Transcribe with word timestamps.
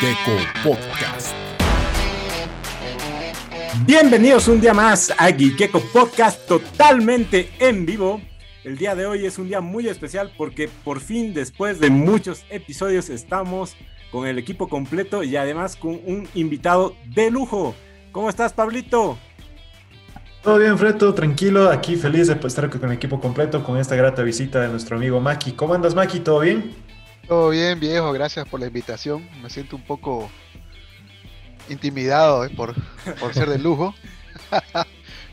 Gecko 0.00 0.36
Podcast. 0.62 1.34
Bienvenidos 3.86 4.46
un 4.46 4.60
día 4.60 4.74
más 4.74 5.10
a 5.16 5.32
Gecko 5.32 5.80
Podcast 5.90 6.46
totalmente 6.46 7.48
en 7.58 7.86
vivo. 7.86 8.20
El 8.64 8.76
día 8.76 8.94
de 8.94 9.06
hoy 9.06 9.24
es 9.24 9.38
un 9.38 9.48
día 9.48 9.62
muy 9.62 9.88
especial 9.88 10.32
porque 10.36 10.68
por 10.84 11.00
fin 11.00 11.32
después 11.32 11.80
de 11.80 11.88
muchos 11.88 12.44
episodios 12.50 13.08
estamos 13.08 13.74
con 14.12 14.26
el 14.26 14.38
equipo 14.38 14.68
completo 14.68 15.22
y 15.22 15.34
además 15.36 15.76
con 15.76 15.98
un 16.04 16.28
invitado 16.34 16.94
de 17.14 17.30
lujo. 17.30 17.74
¿Cómo 18.12 18.28
estás, 18.28 18.52
Pablito? 18.52 19.16
Todo 20.42 20.58
bien, 20.58 20.76
Fredo, 20.76 21.14
tranquilo, 21.14 21.70
aquí 21.70 21.96
feliz 21.96 22.26
de 22.26 22.34
estar 22.46 22.68
con 22.68 22.84
el 22.84 22.92
equipo 22.92 23.18
completo 23.18 23.64
con 23.64 23.78
esta 23.78 23.96
grata 23.96 24.22
visita 24.22 24.60
de 24.60 24.68
nuestro 24.68 24.96
amigo 24.98 25.20
Maki. 25.20 25.52
¿Cómo 25.52 25.72
andas, 25.72 25.94
Maki? 25.94 26.20
¿Todo 26.20 26.40
bien? 26.40 26.85
Todo 27.28 27.50
bien, 27.50 27.80
viejo, 27.80 28.12
gracias 28.12 28.48
por 28.48 28.60
la 28.60 28.66
invitación. 28.66 29.28
Me 29.42 29.50
siento 29.50 29.74
un 29.74 29.82
poco 29.82 30.30
intimidado 31.68 32.44
eh, 32.44 32.50
por, 32.50 32.74
por 33.18 33.34
ser 33.34 33.48
de 33.48 33.58
lujo. 33.58 33.94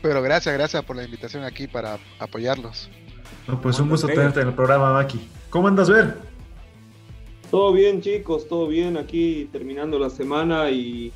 Pero 0.02 0.20
gracias, 0.20 0.54
gracias 0.54 0.84
por 0.84 0.96
la 0.96 1.04
invitación 1.04 1.44
aquí 1.44 1.66
para 1.66 1.98
apoyarlos. 2.18 2.90
pues 3.62 3.78
un 3.78 3.88
gusto 3.88 4.08
tenerte 4.08 4.40
en 4.40 4.48
el 4.48 4.54
programa, 4.54 4.92
Maki. 4.92 5.28
¿Cómo 5.50 5.68
andas, 5.68 5.88
Ver? 5.88 6.16
Todo 7.50 7.72
bien, 7.72 8.02
chicos, 8.02 8.48
todo 8.48 8.66
bien. 8.66 8.96
Aquí 8.96 9.48
terminando 9.52 9.98
la 9.98 10.10
semana 10.10 10.70
y 10.70 11.12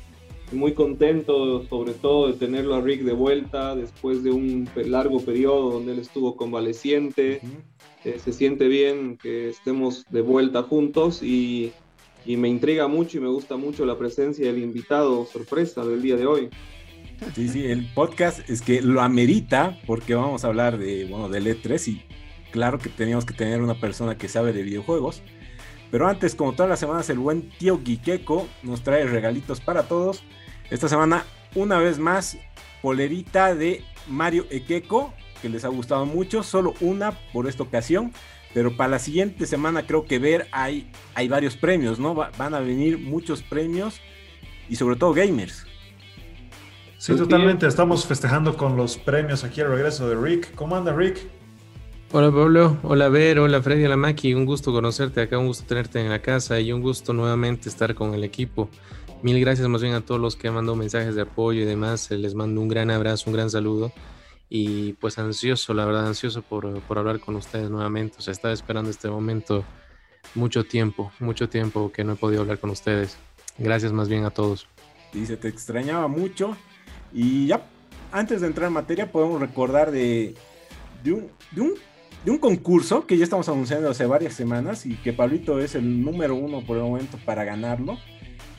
muy 0.51 0.73
contento, 0.73 1.65
sobre 1.67 1.93
todo, 1.93 2.27
de 2.27 2.33
tenerlo 2.33 2.75
a 2.75 2.81
Rick 2.81 3.01
de 3.01 3.13
vuelta 3.13 3.75
después 3.75 4.23
de 4.23 4.31
un 4.31 4.69
largo 4.75 5.19
periodo 5.19 5.71
donde 5.71 5.93
él 5.93 5.99
estuvo 5.99 6.35
convaleciente. 6.35 7.41
Eh, 8.05 8.19
se 8.23 8.33
siente 8.33 8.67
bien 8.67 9.17
que 9.17 9.49
estemos 9.49 10.05
de 10.09 10.21
vuelta 10.21 10.63
juntos 10.63 11.21
y, 11.21 11.73
me 12.25 12.47
intriga 12.47 12.87
mucho 12.87 13.17
y 13.17 13.21
me 13.21 13.27
gusta 13.27 13.57
mucho 13.57 13.85
la 13.85 13.97
presencia 13.97 14.45
del 14.45 14.61
invitado 14.61 15.25
sorpresa 15.25 15.83
del 15.83 16.01
día 16.01 16.15
de 16.15 16.27
hoy. 16.27 16.49
Sí, 17.33 17.49
sí, 17.49 17.65
el 17.65 17.91
podcast 17.93 18.47
es 18.49 18.61
que 18.61 18.81
lo 18.83 19.01
amerita 19.01 19.79
porque 19.87 20.13
vamos 20.13 20.45
a 20.45 20.47
hablar 20.47 20.77
de, 20.77 21.05
bueno, 21.05 21.27
del 21.27 21.47
E3 21.47 21.87
y 21.87 22.03
claro 22.51 22.77
que 22.77 22.89
teníamos 22.89 23.25
que 23.25 23.33
tener 23.33 23.61
una 23.61 23.79
persona 23.79 24.17
que 24.17 24.27
sabe 24.27 24.53
de 24.53 24.61
videojuegos. 24.61 25.23
Pero 25.91 26.07
antes, 26.07 26.35
como 26.35 26.53
todas 26.53 26.69
las 26.69 26.79
semanas, 26.79 27.09
el 27.09 27.19
buen 27.19 27.49
tío 27.49 27.79
Guiqueco 27.83 28.47
nos 28.63 28.83
trae 28.83 29.05
regalitos 29.05 29.59
para 29.59 29.83
todos. 29.83 30.23
Esta 30.69 30.87
semana, 30.87 31.25
una 31.55 31.79
vez 31.79 31.97
más, 31.97 32.37
polerita 32.81 33.55
de 33.55 33.83
Mario 34.07 34.45
Equeco, 34.51 35.13
que 35.41 35.49
les 35.49 35.65
ha 35.65 35.69
gustado 35.69 36.05
mucho, 36.05 36.43
solo 36.43 36.73
una 36.79 37.11
por 37.33 37.47
esta 37.47 37.63
ocasión, 37.63 38.13
pero 38.53 38.75
para 38.75 38.91
la 38.91 38.99
siguiente 38.99 39.47
semana 39.47 39.87
creo 39.87 40.05
que 40.05 40.19
ver 40.19 40.47
hay, 40.51 40.91
hay 41.15 41.27
varios 41.27 41.55
premios, 41.55 41.99
¿no? 41.99 42.13
van 42.13 42.53
a 42.53 42.59
venir 42.59 42.99
muchos 42.99 43.41
premios 43.41 43.99
y 44.69 44.75
sobre 44.75 44.95
todo 44.95 45.13
gamers. 45.13 45.65
Sí, 46.99 47.15
totalmente, 47.15 47.65
estamos 47.65 48.05
festejando 48.05 48.57
con 48.57 48.75
los 48.75 48.97
premios 48.97 49.43
aquí 49.43 49.61
al 49.61 49.69
regreso 49.69 50.09
de 50.09 50.15
Rick. 50.15 50.53
¿Cómo 50.53 50.75
anda 50.75 50.93
Rick? 50.93 51.19
Hola 52.11 52.31
Pablo, 52.31 52.77
hola 52.83 53.07
Ver, 53.07 53.39
hola 53.39 53.61
Freddy, 53.61 53.85
hola 53.85 53.95
Maki, 53.95 54.33
un 54.33 54.45
gusto 54.45 54.73
conocerte 54.73 55.21
acá, 55.21 55.37
un 55.37 55.45
gusto 55.45 55.63
tenerte 55.65 56.01
en 56.01 56.09
la 56.09 56.21
casa 56.21 56.59
y 56.59 56.71
un 56.71 56.81
gusto 56.81 57.13
nuevamente 57.13 57.69
estar 57.69 57.95
con 57.95 58.13
el 58.13 58.23
equipo. 58.23 58.69
Mil 59.21 59.39
gracias 59.41 59.67
más 59.67 59.81
bien 59.81 59.93
a 59.95 60.01
todos 60.01 60.21
los 60.21 60.37
que 60.37 60.49
mandado 60.49 60.77
mensajes 60.77 61.13
de 61.13 61.23
apoyo 61.23 61.61
y 61.61 61.65
demás, 61.65 62.09
les 62.09 62.35
mando 62.35 62.61
un 62.61 62.69
gran 62.69 62.89
abrazo, 62.89 63.29
un 63.29 63.35
gran 63.35 63.49
saludo 63.49 63.91
y 64.49 64.93
pues 64.93 65.19
ansioso, 65.19 65.73
la 65.73 65.85
verdad, 65.85 66.07
ansioso 66.07 66.41
por, 66.41 66.79
por, 66.81 66.97
hablar 66.97 67.19
con 67.19 67.35
ustedes 67.35 67.69
nuevamente. 67.69 68.15
O 68.17 68.21
sea, 68.21 68.31
estaba 68.31 68.53
esperando 68.53 68.89
este 68.89 69.09
momento 69.09 69.63
mucho 70.35 70.63
tiempo, 70.63 71.11
mucho 71.19 71.49
tiempo 71.49 71.91
que 71.91 72.03
no 72.03 72.13
he 72.13 72.15
podido 72.15 72.41
hablar 72.41 72.59
con 72.59 72.69
ustedes. 72.69 73.17
Gracias 73.57 73.91
más 73.91 74.09
bien 74.09 74.23
a 74.23 74.31
todos. 74.31 74.67
Dice, 75.13 75.37
te 75.37 75.49
extrañaba 75.49 76.07
mucho. 76.07 76.55
Y 77.13 77.47
ya, 77.47 77.61
antes 78.11 78.41
de 78.41 78.47
entrar 78.47 78.67
en 78.67 78.73
materia, 78.73 79.11
podemos 79.11 79.39
recordar 79.39 79.91
de, 79.91 80.33
de, 81.03 81.11
un, 81.11 81.27
de, 81.51 81.61
un, 81.61 81.73
de 82.23 82.31
un 82.31 82.37
concurso 82.37 83.05
que 83.05 83.17
ya 83.17 83.25
estamos 83.25 83.49
anunciando 83.49 83.89
hace 83.89 84.05
varias 84.05 84.33
semanas 84.33 84.85
y 84.85 84.95
que 84.95 85.13
Pablito 85.13 85.59
es 85.59 85.75
el 85.75 86.03
número 86.03 86.35
uno 86.35 86.65
por 86.65 86.77
el 86.77 86.83
momento 86.83 87.19
para 87.25 87.43
ganarlo. 87.43 87.97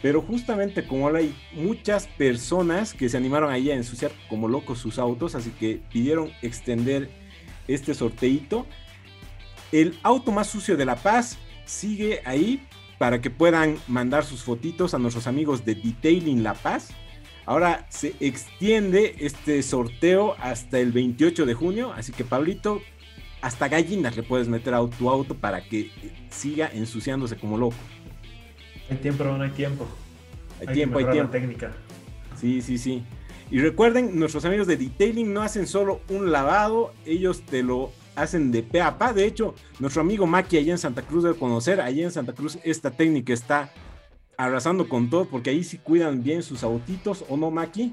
Pero 0.02 0.22
justamente 0.22 0.86
como 0.86 1.08
hay 1.08 1.34
muchas 1.52 2.06
personas 2.06 2.94
que 2.94 3.08
se 3.08 3.16
animaron 3.16 3.50
ahí 3.50 3.70
a 3.70 3.74
ensuciar 3.74 4.12
como 4.28 4.48
locos 4.48 4.78
sus 4.78 4.98
autos, 4.98 5.34
así 5.34 5.50
que 5.50 5.80
pidieron 5.92 6.30
extender 6.42 7.10
este 7.68 7.94
sorteito. 7.94 8.66
El 9.72 9.98
auto 10.02 10.32
más 10.32 10.48
sucio 10.48 10.76
de 10.76 10.86
La 10.86 10.96
Paz 10.96 11.38
sigue 11.66 12.22
ahí 12.24 12.66
para 12.98 13.20
que 13.20 13.30
puedan 13.30 13.78
mandar 13.88 14.24
sus 14.24 14.42
fotitos 14.42 14.94
a 14.94 14.98
nuestros 14.98 15.26
amigos 15.26 15.64
de 15.64 15.74
Detailing 15.74 16.42
La 16.42 16.54
Paz. 16.54 16.90
Ahora 17.46 17.86
se 17.88 18.14
extiende 18.20 19.16
este 19.20 19.62
sorteo 19.62 20.34
hasta 20.38 20.78
el 20.78 20.92
28 20.92 21.46
de 21.46 21.54
junio, 21.54 21.92
así 21.92 22.12
que 22.12 22.24
Pablito, 22.24 22.80
hasta 23.40 23.68
gallinas 23.68 24.16
le 24.16 24.22
puedes 24.22 24.48
meter 24.48 24.74
a 24.74 24.86
tu 24.86 25.10
auto 25.10 25.34
para 25.34 25.62
que 25.62 25.90
siga 26.30 26.70
ensuciándose 26.72 27.36
como 27.36 27.56
loco. 27.58 27.76
Hay 28.90 28.96
tiempo, 28.96 29.24
no 29.24 29.42
hay 29.42 29.50
tiempo. 29.50 29.86
Hay, 30.60 30.66
tiempo, 30.74 30.98
hay 30.98 31.06
tiempo. 31.06 31.30
técnica. 31.30 31.72
Sí, 32.38 32.60
sí, 32.60 32.76
sí. 32.76 33.04
Y 33.50 33.60
recuerden, 33.60 34.18
nuestros 34.18 34.44
amigos 34.44 34.66
de 34.66 34.76
Detailing 34.76 35.32
no 35.32 35.42
hacen 35.42 35.66
solo 35.66 36.00
un 36.08 36.30
lavado, 36.30 36.92
ellos 37.04 37.42
te 37.42 37.62
lo 37.62 37.92
hacen 38.16 38.52
de 38.52 38.62
pe 38.62 38.80
a 38.80 38.98
pa. 38.98 39.12
De 39.12 39.24
hecho, 39.24 39.54
nuestro 39.78 40.02
amigo 40.02 40.26
Maki 40.26 40.56
allá 40.56 40.72
en 40.72 40.78
Santa 40.78 41.02
Cruz 41.02 41.24
debe 41.24 41.36
conocer, 41.36 41.80
allá 41.80 42.04
en 42.04 42.10
Santa 42.10 42.32
Cruz 42.32 42.58
esta 42.64 42.90
técnica 42.90 43.32
está 43.32 43.72
arrasando 44.36 44.88
con 44.88 45.10
todo, 45.10 45.26
porque 45.26 45.50
ahí 45.50 45.64
sí 45.64 45.78
cuidan 45.78 46.22
bien 46.22 46.42
sus 46.42 46.62
autitos, 46.62 47.24
¿o 47.28 47.36
no, 47.36 47.50
Maki? 47.50 47.92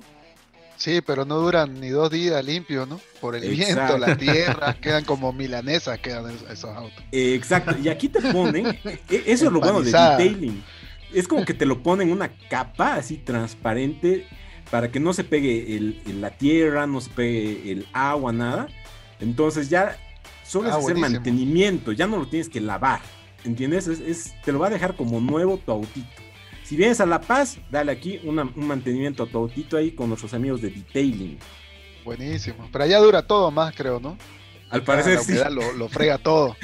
Sí, 0.78 1.02
pero 1.06 1.26
no 1.26 1.40
duran 1.40 1.80
ni 1.80 1.90
dos 1.90 2.12
días 2.12 2.44
limpios, 2.46 2.88
¿no? 2.88 3.00
Por 3.20 3.36
el 3.36 3.50
viento, 3.50 3.98
la 3.98 4.16
tierra, 4.16 4.76
quedan 4.82 5.06
como 5.06 5.34
milanesas, 5.34 6.00
quedan 6.00 6.30
esos 6.52 6.66
autos. 6.66 7.04
Exacto, 7.12 7.76
y 7.82 7.90
aquí 7.90 8.10
te 8.10 8.22
ponen, 8.32 8.68
e, 8.68 9.24
eso 9.26 9.48
es 9.48 9.52
lo 9.52 9.60
bueno 9.60 9.82
de 9.82 9.88
detailing 9.88 10.64
es 11.14 11.28
como 11.28 11.46
que 11.46 11.54
te 11.54 11.66
lo 11.66 11.84
ponen 11.84 12.12
una 12.12 12.30
capa 12.50 12.96
así 12.96 13.18
transparente 13.18 14.26
para 14.70 14.92
que 14.92 15.00
no 15.00 15.14
se 15.14 15.24
pegue 15.24 15.96
la 16.06 16.32
tierra, 16.32 16.88
no 16.88 17.02
se 17.02 17.10
pegue 17.10 17.72
el 17.72 17.88
agua, 17.94 18.32
nada. 18.34 18.68
Entonces 19.20 19.70
ya 19.70 19.98
solo 20.46 20.70
es 20.70 20.76
ah, 20.76 20.80
hacer 20.80 20.98
mantenimiento, 20.98 21.92
ya 21.92 22.08
no 22.08 22.18
lo 22.18 22.28
tienes 22.28 22.50
que 22.50 22.62
lavar. 22.62 23.02
¿Entiendes? 23.44 23.88
Es, 23.88 24.34
te 24.44 24.52
lo 24.52 24.60
va 24.60 24.68
a 24.68 24.72
dejar 24.72 24.96
como 24.96 25.20
nuevo 25.22 25.58
tu 25.58 25.72
autito. 25.72 26.08
Si 26.64 26.76
vienes 26.76 27.00
a 27.00 27.06
La 27.06 27.22
Paz, 27.22 27.60
dale 27.72 27.94
aquí 27.94 28.20
un 28.26 28.52
mantenimiento 28.56 29.24
a 29.24 29.28
tu 29.28 29.38
autito 29.38 29.78
ahí 29.78 29.92
con 29.92 30.10
nuestros 30.10 30.34
amigos 30.34 30.62
de 30.62 30.70
detailing. 30.70 31.40
Buenísimo. 32.04 32.68
Pero 32.72 32.84
allá 32.84 33.00
dura 33.00 33.26
todo 33.26 33.52
más, 33.52 33.74
creo, 33.74 34.02
¿no? 34.02 34.18
Al 34.70 34.84
parecer 34.84 35.20
sí. 35.20 35.36
Lo, 35.78 35.88
frega 35.88 36.18
todo. 36.18 36.56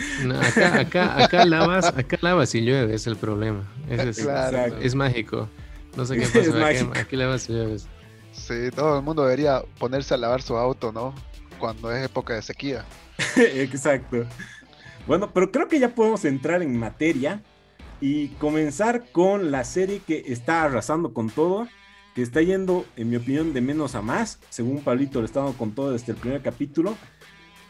acá, 0.42 0.80
acá, 0.80 1.24
acá 1.24 1.46
lavas, 1.46 1.86
acá 1.86 2.18
lavas 2.22 2.54
y 2.54 2.62
llueve, 2.62 2.94
es 2.96 3.08
el 3.08 3.16
problema. 3.16 3.64
Es, 3.90 4.26
es, 4.82 4.96
mágico. 4.96 5.48
No 5.96 6.06
sé 6.06 6.18
qué 6.18 6.28
pasa, 6.52 7.00
aquí, 7.00 7.16
lavas 7.16 7.50
y 7.50 7.54
llueve. 7.54 7.78
Sí, 8.34 8.72
todo 8.76 8.98
el 8.98 9.04
mundo 9.04 9.24
debería 9.24 9.62
ponerse 9.80 10.14
a 10.14 10.18
lavar 10.18 10.42
su 10.42 10.58
auto, 10.58 10.92
¿no? 10.92 11.14
Cuando 11.60 11.92
es 11.92 12.06
época 12.06 12.34
de 12.34 12.42
sequía. 12.42 12.84
Exacto. 13.38 14.26
Bueno, 15.08 15.32
pero 15.34 15.52
creo 15.52 15.68
que 15.68 15.80
ya 15.80 15.96
podemos 15.96 16.26
entrar 16.26 16.62
en 16.62 16.78
materia 16.78 17.42
y 18.02 18.30
comenzar 18.30 19.06
con 19.12 19.52
la 19.52 19.64
serie 19.64 20.02
que 20.06 20.26
está 20.28 20.64
arrasando 20.64 21.14
con 21.14 21.30
todo, 21.30 21.68
que 22.16 22.22
está 22.22 22.42
yendo, 22.42 22.86
en 22.96 23.10
mi 23.10 23.16
opinión, 23.16 23.54
de 23.54 23.62
menos 23.62 23.96
a 23.96 24.02
más, 24.02 24.40
según 24.50 24.82
Pablito 24.82 25.20
le 25.20 25.26
está 25.26 25.42
dando 25.42 25.58
con 25.58 25.74
todo 25.74 25.92
desde 25.94 26.12
el 26.12 26.18
primer 26.18 26.42
capítulo. 26.42 26.98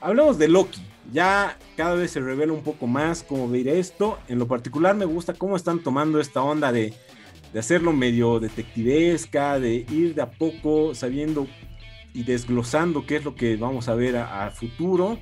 Hablemos 0.03 0.37
de 0.37 0.49
Loki. 0.49 0.81
Ya 1.13 1.57
cada 1.77 1.95
vez 1.95 2.11
se 2.11 2.19
revela 2.19 2.51
un 2.51 2.61
poco 2.61 2.87
más 2.87 3.23
cómo 3.23 3.47
ver 3.47 3.69
esto. 3.69 4.19
En 4.27 4.38
lo 4.38 4.50
particular 4.50 4.94
me 4.97 5.05
gusta 5.05 5.33
cómo 5.33 5.55
están 5.55 5.79
tomando 5.79 6.19
esta 6.19 6.44
onda 6.44 6.73
de, 6.73 6.94
hacerlo 7.57 7.94
medio 7.94 8.41
detectivesca, 8.41 9.61
de 9.61 9.85
ir 9.89 10.13
de 10.13 10.21
a 10.21 10.29
poco 10.29 10.94
sabiendo 10.94 11.47
y 12.13 12.23
desglosando 12.23 13.05
qué 13.05 13.15
es 13.15 13.23
lo 13.23 13.35
que 13.35 13.55
vamos 13.55 13.88
a 13.88 13.95
ver 13.95 14.17
a, 14.17 14.51
futuro. 14.51 15.19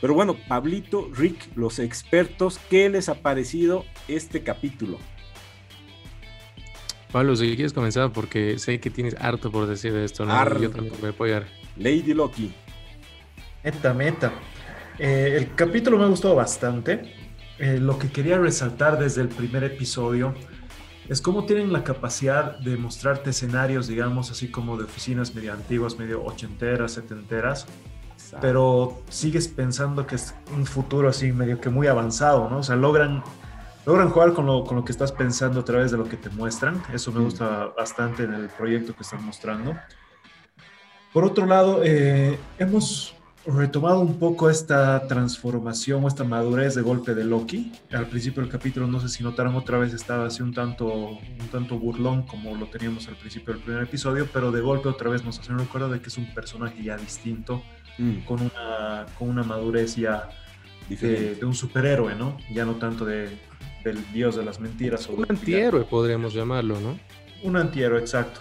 Pero 0.00 0.14
bueno, 0.14 0.36
Pablito, 0.48 1.08
Rick, 1.14 1.50
los 1.54 1.78
expertos, 1.78 2.58
¿qué 2.68 2.90
les 2.90 3.08
ha 3.08 3.22
parecido 3.22 3.84
este 4.08 4.42
capítulo? 4.42 4.98
Pablo, 7.12 7.36
si 7.36 7.54
quieres 7.54 7.72
comenzar, 7.72 8.12
porque 8.12 8.58
sé 8.58 8.80
que 8.80 8.90
tienes 8.90 9.14
harto 9.20 9.52
por 9.52 9.68
decir 9.68 9.92
de 9.92 10.04
esto, 10.04 10.26
¿no? 10.26 10.58
Yo 10.58 10.70
también 10.70 10.92
voy 10.98 11.10
a 11.10 11.12
apoyar. 11.12 11.46
Lady 11.76 12.14
Loki. 12.14 12.52
Meta, 13.64 13.94
meta. 13.94 14.32
Eh, 14.98 15.36
el 15.38 15.54
capítulo 15.54 15.96
me 15.96 16.04
ha 16.04 16.08
gustado 16.08 16.34
bastante. 16.34 17.14
Eh, 17.58 17.78
lo 17.80 17.98
que 17.98 18.10
quería 18.10 18.36
resaltar 18.36 18.98
desde 18.98 19.22
el 19.22 19.28
primer 19.28 19.64
episodio 19.64 20.34
es 21.08 21.22
cómo 21.22 21.46
tienen 21.46 21.72
la 21.72 21.82
capacidad 21.82 22.58
de 22.58 22.76
mostrarte 22.76 23.30
escenarios, 23.30 23.86
digamos, 23.86 24.30
así 24.30 24.50
como 24.50 24.76
de 24.76 24.84
oficinas 24.84 25.34
medio 25.34 25.54
antiguas, 25.54 25.98
medio 25.98 26.22
ochenteras, 26.22 26.92
setenteras, 26.92 27.66
pero 28.38 29.02
sigues 29.08 29.48
pensando 29.48 30.06
que 30.06 30.16
es 30.16 30.34
un 30.54 30.66
futuro 30.66 31.08
así 31.08 31.32
medio 31.32 31.58
que 31.58 31.70
muy 31.70 31.86
avanzado, 31.86 32.50
¿no? 32.50 32.58
O 32.58 32.62
sea, 32.62 32.76
logran 32.76 33.24
logran 33.86 34.10
jugar 34.10 34.34
con 34.34 34.44
lo, 34.44 34.64
con 34.64 34.76
lo 34.76 34.84
que 34.84 34.92
estás 34.92 35.12
pensando 35.12 35.60
a 35.60 35.64
través 35.64 35.90
de 35.90 35.96
lo 35.96 36.04
que 36.04 36.18
te 36.18 36.28
muestran. 36.28 36.82
Eso 36.92 37.12
me 37.12 37.20
gusta 37.20 37.72
bastante 37.74 38.24
en 38.24 38.34
el 38.34 38.48
proyecto 38.48 38.94
que 38.94 39.02
están 39.02 39.24
mostrando. 39.24 39.74
Por 41.14 41.24
otro 41.24 41.46
lado, 41.46 41.80
eh, 41.82 42.38
hemos 42.58 43.14
retomado 43.46 44.00
un 44.00 44.18
poco 44.18 44.48
esta 44.48 45.06
transformación 45.06 46.04
o 46.04 46.08
esta 46.08 46.24
madurez 46.24 46.74
de 46.74 46.82
golpe 46.82 47.14
de 47.14 47.24
Loki. 47.24 47.72
Al 47.92 48.06
principio 48.06 48.42
del 48.42 48.50
capítulo, 48.50 48.86
no 48.86 49.00
sé 49.00 49.08
si 49.08 49.22
notaron 49.22 49.54
otra 49.54 49.78
vez, 49.78 49.92
estaba 49.92 50.26
así 50.26 50.42
un 50.42 50.54
tanto, 50.54 50.86
un 50.88 51.48
tanto 51.52 51.78
burlón 51.78 52.22
como 52.22 52.54
lo 52.54 52.66
teníamos 52.66 53.08
al 53.08 53.16
principio 53.16 53.54
del 53.54 53.62
primer 53.62 53.82
episodio, 53.82 54.26
pero 54.32 54.50
de 54.50 54.60
golpe 54.60 54.88
otra 54.88 55.10
vez 55.10 55.24
nos 55.24 55.38
hacen 55.38 55.58
recuerdo 55.58 55.90
de 55.90 56.00
que 56.00 56.08
es 56.08 56.16
un 56.16 56.32
personaje 56.32 56.82
ya 56.82 56.96
distinto, 56.96 57.62
mm. 57.98 58.20
con, 58.24 58.40
una, 58.40 59.06
con 59.18 59.28
una 59.28 59.42
madurez 59.42 59.96
ya 59.96 60.28
de, 60.88 61.34
de, 61.34 61.44
un 61.44 61.54
superhéroe, 61.54 62.14
¿no? 62.14 62.36
Ya 62.52 62.64
no 62.64 62.74
tanto 62.74 63.04
de, 63.04 63.28
del 63.84 64.12
dios 64.12 64.36
de 64.36 64.44
las 64.44 64.60
mentiras. 64.60 65.08
un 65.08 65.26
antihéroe 65.28 65.84
podríamos 65.84 66.34
llamarlo, 66.34 66.80
¿no? 66.80 66.98
Un 67.42 67.56
antihéroe, 67.56 68.00
exacto. 68.00 68.40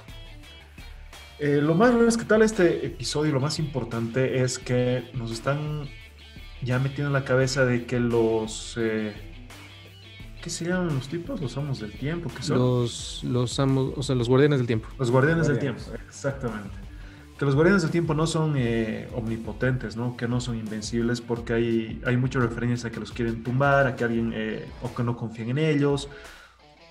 Eh, 1.40 1.60
lo 1.62 1.76
más 1.76 1.94
respetable 1.94 2.44
de 2.44 2.46
este 2.46 2.86
episodio, 2.86 3.34
lo 3.34 3.40
más 3.40 3.60
importante 3.60 4.42
es 4.42 4.60
que 4.60 5.10
nos 5.14 5.32
están 5.32 5.88
ya 6.62 6.80
metiendo 6.80 7.08
en 7.08 7.14
la 7.14 7.26
cabeza 7.26 7.66
de 7.66 7.86
que 7.86 8.00
los... 8.00 8.76
Eh, 8.78 9.14
¿Qué 10.42 10.50
se 10.50 10.66
llaman 10.66 10.94
los 10.94 11.08
tipos? 11.08 11.40
Los 11.42 11.58
amos 11.58 11.80
del 11.80 11.94
tiempo. 11.94 12.30
¿qué 12.36 12.44
son? 12.44 12.58
Los, 12.58 13.24
los 13.24 13.60
amos, 13.60 13.94
o 13.96 14.04
sea, 14.04 14.16
los 14.16 14.28
guardianes 14.28 14.60
del 14.60 14.68
tiempo. 14.68 14.90
Los 15.00 15.10
guardianes, 15.10 15.48
del 15.48 15.58
tiempo, 15.58 15.82
exactamente. 16.06 16.76
Que 17.40 17.46
los 17.46 17.56
guardianes 17.56 17.82
del 17.82 17.92
tiempo 17.92 18.14
no 18.14 18.28
son 18.28 18.56
eh, 18.58 19.10
omnipotentes, 19.16 19.96
¿no? 19.96 20.18
Que 20.18 20.28
no 20.28 20.42
son 20.42 20.58
invencibles 20.58 21.22
porque 21.22 21.54
hay, 21.54 22.02
hay 22.06 22.18
muchas 22.18 22.44
referencias 22.44 22.84
a 22.86 22.92
que 22.92 23.00
los 23.00 23.14
quieren 23.14 23.42
tumbar, 23.42 23.88
a 23.88 23.96
que 23.96 24.04
alguien, 24.04 24.34
o 24.82 24.94
que 24.94 25.04
no 25.04 25.16
confían 25.16 25.50
en 25.50 25.58
ellos, 25.60 26.10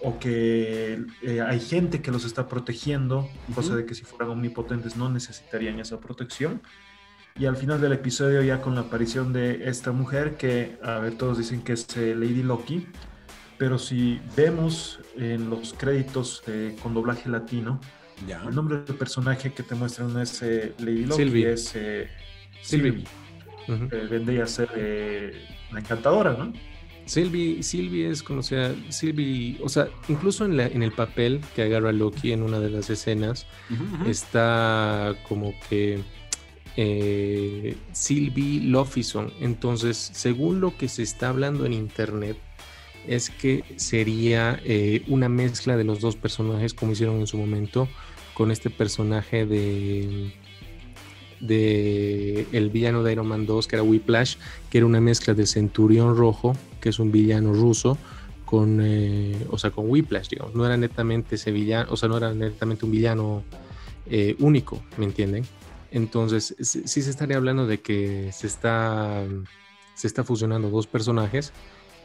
o 0.03 0.19
que 0.19 1.05
eh, 1.23 1.41
hay 1.41 1.61
gente 1.61 2.03
que 2.03 2.11
los 2.11 2.25
está 2.25 2.49
protegiendo, 2.49 3.29
cosa 3.55 3.77
de 3.77 3.87
que 3.87 3.95
si 3.95 4.05
fueran 4.05 4.31
omnipotentes 4.31 4.97
no 4.97 5.09
necesitarían 5.09 5.79
esa 5.79 6.01
protección. 6.01 6.61
Y 7.39 7.47
al 7.47 7.57
final 7.57 7.81
del 7.81 7.93
episodio 7.93 8.43
ya 8.43 8.61
con 8.61 8.75
la 8.75 8.83
aparición 8.83 9.33
de 9.33 9.69
esta 9.69 9.93
mujer 9.93 10.37
que, 10.37 10.77
a 10.83 10.99
ver, 10.99 11.17
todos 11.17 11.39
dicen 11.39 11.63
que 11.63 11.75
es 11.75 11.87
eh, 11.97 12.15
Lady 12.15 12.43
Loki, 12.43 12.87
pero 13.59 13.79
si 13.79 14.21
vemos 14.37 14.99
en 15.17 15.49
los 15.49 15.73
créditos 15.73 16.43
con 16.83 16.95
doblaje 16.95 17.29
latino, 17.29 17.81
el 18.27 18.55
nombre 18.55 18.79
del 18.83 18.97
personaje 18.97 19.53
que 19.53 19.63
te 19.63 19.75
muestran 19.75 20.19
es 20.21 20.43
eh, 20.43 20.75
Lady 20.79 21.07
Loki, 21.07 21.45
es 21.45 21.75
Sylvie. 22.61 23.05
vendría 24.11 24.45
a 24.45 24.47
ser 24.49 24.69
la 25.71 25.79
encantadora, 25.79 26.33
¿no? 26.33 26.53
Sylvie, 27.13 28.09
es 28.09 28.23
conocida, 28.23 28.75
Sylvie, 28.89 29.59
o 29.63 29.69
sea, 29.69 29.89
incluso 30.09 30.47
en, 30.47 30.59
en, 30.59 30.83
el 30.83 30.93
papel 30.93 31.41
que 31.55 31.63
agarra 31.63 31.93
Loki 31.93 32.33
en 32.33 32.43
una 32.43 32.59
de 32.59 32.71
las 32.71 32.89
escenas, 32.89 33.47
está 34.07 35.15
como 35.29 35.53
que 35.69 36.01
eh, 36.77 37.77
Sylvie 37.93 38.63
Lofison. 38.63 39.31
Entonces, 39.41 40.11
según 40.15 40.61
lo 40.61 40.77
que 40.77 40.89
se 40.89 41.03
está 41.03 41.29
hablando 41.29 41.67
en 41.67 41.75
internet, 41.75 42.39
es 43.07 43.29
que 43.29 43.65
sería 43.77 44.59
eh, 44.65 45.03
una 45.09 45.29
mezcla 45.29 45.77
de 45.77 45.85
los 45.85 46.01
dos 46.01 46.17
personajes, 46.17 46.73
como 46.73 46.93
hicieron 46.93 47.21
en 47.21 47.27
su 47.27 47.37
momento, 47.37 47.89
con 48.33 48.51
este 48.51 48.71
personaje 48.71 49.45
de 49.45 50.33
de 51.41 52.47
el 52.53 52.71
villano 52.71 53.03
de 53.03 53.13
Iron 53.13 53.27
Man 53.27 53.47
2, 53.47 53.67
que 53.67 53.77
era 53.77 53.83
Whiplash, 53.83 54.37
que 54.71 54.79
era 54.79 54.87
una 54.87 55.01
mezcla 55.01 55.35
de 55.35 55.45
Centurión 55.45 56.17
Rojo, 56.17 56.55
que 56.83 56.91
es 56.91 56.99
un 56.99 57.11
villano 57.11 57.55
ruso, 57.55 57.97
con, 58.45 58.81
eh, 58.83 59.47
o 59.51 59.57
sea, 59.57 59.71
con 59.71 59.89
Whiplash, 59.89 60.29
digamos. 60.29 60.55
No 60.55 60.67
era 60.67 60.77
netamente 60.77 61.37
ese 61.37 61.53
villano, 61.53 61.91
o 61.91 61.97
sea, 61.97 62.09
no 62.11 62.19
era 62.19 62.35
netamente 62.35 62.85
un 62.85 62.91
villano 62.91 63.45
eh, 64.07 64.37
único, 64.41 64.83
¿me 64.99 65.07
entienden? 65.07 65.45
Entonces, 65.91 66.55
sí 66.61 67.03
se 67.03 67.09
estaría 67.09 67.37
hablando 67.37 67.67
de 67.67 67.81
que 67.81 68.31
se 68.33 68.47
está, 68.47 69.25
se 69.95 70.07
está 70.07 70.25
fusionando 70.25 70.69
dos 70.69 70.87
personajes. 70.87 71.53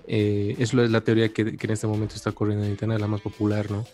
Eh, 0.07 0.56
eso 0.59 0.81
es 0.81 0.91
la 0.91 1.01
teoría 1.01 1.33
que, 1.33 1.57
que, 1.57 1.68
en 1.68 1.74
este 1.74 1.88
momento 1.88 2.15
está 2.15 2.31
corriendo 2.31 2.63
en 2.63 2.71
internet, 2.71 3.00
la 3.00 3.07
más 3.07 3.21
popular, 3.21 3.71
¿no? 3.71 3.85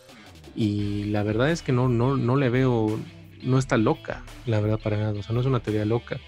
Y 0.56 1.06
la 1.06 1.24
verdad 1.24 1.50
es 1.50 1.64
que 1.64 1.72
no, 1.72 1.90
no, 1.90 2.18
no 2.18 2.36
le 2.36 2.50
veo 2.50 3.00
no 3.44 3.58
está 3.58 3.78
loca, 3.78 4.24
la 4.46 4.60
verdad, 4.60 4.80
para 4.80 4.98
nada. 4.98 5.20
O 5.20 5.24
sea, 5.24 5.34
no 5.34 5.42
es 5.42 5.46
una 5.46 5.60
teoría 5.60 5.86
loca. 5.86 6.20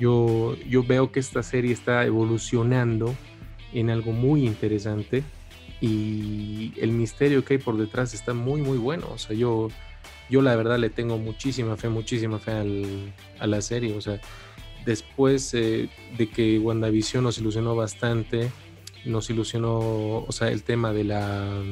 Yo, 0.00 0.56
yo 0.68 0.82
veo 0.82 1.12
que 1.12 1.20
esta 1.20 1.42
serie 1.42 1.72
está 1.72 2.04
evolucionando 2.04 3.14
en 3.74 3.90
algo 3.90 4.12
muy 4.12 4.46
interesante 4.46 5.22
y 5.80 6.72
el 6.80 6.92
misterio 6.92 7.44
que 7.44 7.54
hay 7.54 7.58
por 7.58 7.76
detrás 7.76 8.14
está 8.14 8.32
muy, 8.32 8.62
muy 8.62 8.78
bueno. 8.78 9.08
O 9.12 9.18
sea, 9.18 9.36
yo, 9.36 9.68
yo 10.30 10.40
la 10.40 10.56
verdad 10.56 10.78
le 10.78 10.90
tengo 10.90 11.18
muchísima 11.18 11.76
fe, 11.76 11.88
muchísima 11.88 12.38
fe 12.38 12.52
al, 12.52 13.12
a 13.38 13.46
la 13.46 13.60
serie. 13.60 13.94
O 13.96 14.00
sea, 14.00 14.20
después 14.86 15.52
eh, 15.54 15.88
de 16.16 16.28
que 16.28 16.58
WandaVision 16.58 17.24
nos 17.24 17.38
ilusionó 17.38 17.76
bastante, 17.76 18.50
nos 19.04 19.28
ilusionó, 19.30 20.18
o 20.24 20.32
sea, 20.32 20.50
el 20.50 20.62
tema 20.62 20.92
de 20.92 21.04
la... 21.04 21.62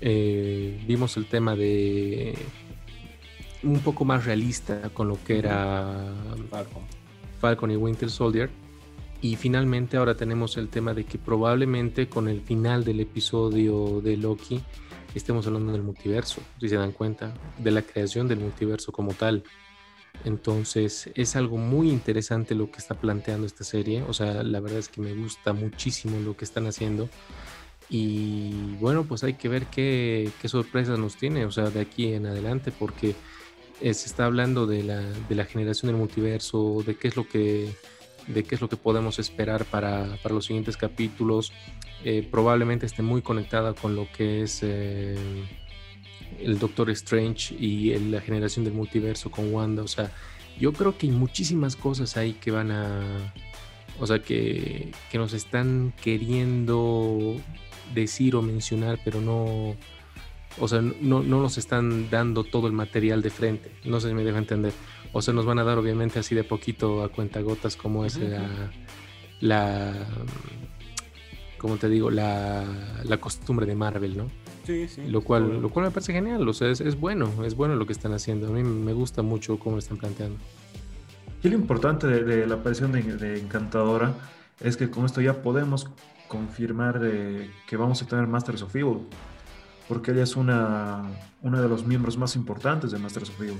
Eh, 0.00 0.82
vimos 0.86 1.18
el 1.18 1.26
tema 1.26 1.54
de 1.56 2.34
un 3.62 3.80
poco 3.80 4.06
más 4.06 4.24
realista 4.24 4.88
con 4.94 5.08
lo 5.08 5.22
que 5.22 5.38
era 5.38 6.14
Falcon. 7.40 7.70
y 7.70 7.76
Winter 7.76 8.08
Soldier. 8.08 8.48
Y 9.22 9.36
finalmente 9.36 9.96
ahora 9.96 10.16
tenemos 10.16 10.56
el 10.56 10.68
tema 10.68 10.94
de 10.94 11.04
que 11.04 11.18
probablemente 11.18 12.08
con 12.08 12.28
el 12.28 12.40
final 12.40 12.84
del 12.84 13.00
episodio 13.00 14.00
de 14.00 14.16
Loki 14.16 14.62
estemos 15.14 15.46
hablando 15.46 15.72
del 15.72 15.82
multiverso, 15.82 16.40
si 16.58 16.68
se 16.68 16.76
dan 16.76 16.92
cuenta, 16.92 17.34
de 17.58 17.70
la 17.70 17.82
creación 17.82 18.28
del 18.28 18.40
multiverso 18.40 18.92
como 18.92 19.12
tal. 19.12 19.44
Entonces 20.24 21.10
es 21.14 21.36
algo 21.36 21.58
muy 21.58 21.90
interesante 21.90 22.54
lo 22.54 22.70
que 22.70 22.78
está 22.78 22.94
planteando 22.94 23.46
esta 23.46 23.64
serie. 23.64 24.02
O 24.02 24.14
sea, 24.14 24.42
la 24.42 24.60
verdad 24.60 24.78
es 24.78 24.88
que 24.88 25.02
me 25.02 25.14
gusta 25.14 25.52
muchísimo 25.52 26.18
lo 26.20 26.36
que 26.36 26.44
están 26.44 26.66
haciendo. 26.66 27.08
Y 27.90 28.76
bueno, 28.76 29.04
pues 29.04 29.24
hay 29.24 29.34
que 29.34 29.48
ver 29.48 29.66
qué, 29.66 30.30
sorpresas 30.44 30.98
nos 30.98 31.16
tiene, 31.16 31.44
o 31.44 31.50
sea, 31.50 31.70
de 31.70 31.80
aquí 31.80 32.12
en 32.12 32.26
adelante, 32.26 32.70
porque 32.70 33.16
eh, 33.80 33.94
se 33.94 34.06
está 34.06 34.26
hablando 34.26 34.66
de 34.66 34.84
la, 34.84 35.00
de 35.00 35.34
la, 35.34 35.44
generación 35.44 35.90
del 35.90 35.98
multiverso, 35.98 36.84
de 36.86 36.94
qué 36.94 37.08
es 37.08 37.16
lo 37.16 37.26
que, 37.26 37.74
de 38.26 38.44
qué 38.44 38.54
es 38.54 38.60
lo 38.60 38.68
que 38.68 38.76
podemos 38.76 39.18
esperar 39.18 39.64
para, 39.64 40.16
para 40.22 40.34
los 40.34 40.46
siguientes 40.46 40.76
capítulos. 40.76 41.52
Eh, 42.04 42.26
probablemente 42.30 42.86
esté 42.86 43.02
muy 43.02 43.22
conectada 43.22 43.74
con 43.74 43.94
lo 43.94 44.06
que 44.12 44.42
es 44.42 44.60
eh, 44.62 45.16
el 46.38 46.58
Doctor 46.58 46.90
Strange 46.90 47.54
y 47.54 47.96
la 48.10 48.20
generación 48.20 48.64
del 48.64 48.74
multiverso 48.74 49.30
con 49.30 49.52
Wanda. 49.52 49.82
O 49.82 49.88
sea, 49.88 50.12
yo 50.58 50.72
creo 50.72 50.96
que 50.96 51.06
hay 51.06 51.12
muchísimas 51.12 51.76
cosas 51.76 52.16
ahí 52.16 52.34
que 52.34 52.50
van 52.50 52.70
a. 52.70 53.34
O 53.98 54.06
sea, 54.06 54.20
que, 54.20 54.92
que 55.10 55.18
nos 55.18 55.34
están 55.34 55.92
queriendo 56.02 57.36
decir 57.94 58.34
o 58.34 58.40
mencionar, 58.42 58.98
pero 59.04 59.20
no 59.20 59.76
o 60.58 60.68
sea, 60.68 60.80
no, 60.80 61.22
no 61.22 61.40
nos 61.40 61.58
están 61.58 62.10
dando 62.10 62.44
todo 62.44 62.66
el 62.66 62.72
material 62.72 63.22
de 63.22 63.30
frente. 63.30 63.70
No 63.84 64.00
sé 64.00 64.08
si 64.08 64.14
me 64.14 64.24
dejo 64.24 64.38
entender. 64.38 64.72
O 65.12 65.22
sea, 65.22 65.34
nos 65.34 65.44
van 65.46 65.58
a 65.58 65.64
dar 65.64 65.78
obviamente 65.78 66.18
así 66.18 66.34
de 66.34 66.44
poquito 66.44 67.02
a 67.02 67.08
cuentagotas 67.08 67.76
como 67.76 68.04
es 68.04 68.16
la, 68.16 68.70
la 69.40 69.94
como 71.58 71.76
te 71.76 71.88
digo, 71.88 72.10
la, 72.10 72.64
la, 73.04 73.16
costumbre 73.18 73.66
de 73.66 73.74
Marvel, 73.74 74.16
¿no? 74.16 74.28
Sí, 74.64 74.88
sí. 74.88 75.02
Lo 75.08 75.22
cual, 75.22 75.60
lo 75.60 75.68
cual 75.68 75.86
me 75.86 75.90
parece 75.90 76.12
genial, 76.12 76.48
o 76.48 76.52
sea, 76.52 76.70
es, 76.70 76.80
es, 76.80 76.98
bueno, 76.98 77.44
es 77.44 77.54
bueno 77.54 77.74
lo 77.74 77.86
que 77.86 77.92
están 77.92 78.12
haciendo. 78.14 78.46
A 78.46 78.50
mí 78.50 78.62
me 78.62 78.92
gusta 78.92 79.22
mucho 79.22 79.58
cómo 79.58 79.76
lo 79.76 79.80
están 79.80 79.98
planteando. 79.98 80.38
Y 81.42 81.48
lo 81.48 81.56
importante 81.56 82.06
de, 82.06 82.46
la 82.46 82.56
aparición 82.56 82.92
de, 82.92 83.40
Encantadora 83.40 84.14
es 84.60 84.76
que 84.76 84.90
con 84.90 85.06
esto 85.06 85.20
ya 85.20 85.42
podemos 85.42 85.88
confirmar 86.28 87.00
que 87.66 87.76
vamos 87.76 88.02
a 88.02 88.06
tener 88.06 88.26
Masters 88.26 88.62
of 88.62 88.74
Evil 88.76 89.00
porque 89.90 90.12
ella 90.12 90.22
es 90.22 90.36
una, 90.36 91.02
una 91.42 91.60
de 91.60 91.68
los 91.68 91.84
miembros 91.84 92.16
más 92.16 92.36
importantes 92.36 92.92
de 92.92 92.98
Masters 92.98 93.28
of 93.28 93.40
Evil. 93.40 93.58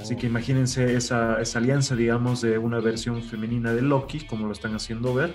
Así 0.00 0.16
que 0.16 0.26
imagínense 0.26 0.94
esa, 0.94 1.40
esa, 1.40 1.58
alianza, 1.58 1.94
digamos, 1.94 2.40
de 2.40 2.58
una 2.58 2.80
versión 2.80 3.22
femenina 3.22 3.72
de 3.72 3.82
Loki, 3.82 4.20
como 4.20 4.46
lo 4.46 4.52
están 4.52 4.74
haciendo 4.74 5.12
ver, 5.14 5.34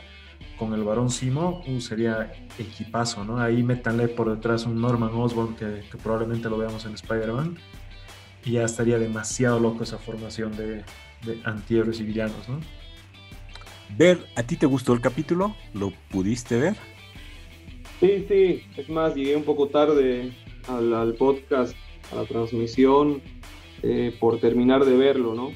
con 0.57 0.73
el 0.73 0.83
varón 0.83 1.09
Simo, 1.09 1.63
uh, 1.67 1.79
sería 1.79 2.33
equipazo, 2.57 3.23
¿no? 3.23 3.39
Ahí 3.39 3.63
métanle 3.63 4.07
por 4.07 4.33
detrás 4.33 4.65
un 4.65 4.81
Norman 4.81 5.11
Osborn 5.13 5.55
que, 5.55 5.83
probablemente 6.01 6.49
lo 6.49 6.57
veamos 6.57 6.85
en 6.85 6.93
Spider-Man, 6.93 7.57
y 8.45 8.53
ya 8.53 8.63
estaría 8.63 8.99
demasiado 8.99 9.59
loco 9.59 9.83
esa 9.83 9.97
formación 9.97 10.55
de, 10.55 10.83
de 11.25 11.39
antihéroes 11.43 11.99
y 11.99 12.03
villanos, 12.03 12.49
¿no? 12.49 12.59
Ver, 13.97 14.25
¿a 14.35 14.43
ti 14.43 14.55
te 14.55 14.65
gustó 14.65 14.93
el 14.93 15.01
capítulo? 15.01 15.55
¿Lo 15.73 15.93
pudiste 16.09 16.57
ver? 16.57 16.75
Sí, 17.99 18.25
sí, 18.27 18.63
es 18.75 18.89
más, 18.89 19.15
llegué 19.15 19.35
un 19.35 19.43
poco 19.43 19.67
tarde 19.67 20.33
al, 20.67 21.13
podcast, 21.13 21.75
a 22.11 22.15
la 22.15 22.25
transmisión, 22.25 23.21
eh, 23.83 24.15
por 24.19 24.39
terminar 24.39 24.85
de 24.85 24.97
verlo, 24.97 25.35
¿no? 25.35 25.51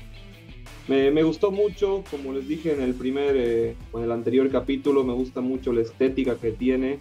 Me, 0.88 1.12
me, 1.12 1.24
gustó 1.24 1.52
mucho, 1.52 2.04
como 2.10 2.32
les 2.32 2.48
dije 2.48 2.74
en 2.74 2.82
el 2.82 2.94
primer, 2.94 3.36
eh, 3.36 3.76
en 3.94 4.04
el 4.04 4.12
anterior 4.12 4.50
capítulo, 4.50 5.04
me 5.04 5.14
gusta 5.14 5.42
mucho 5.42 5.74
la 5.74 5.82
estética 5.82 6.38
que 6.38 6.52
tiene, 6.52 7.00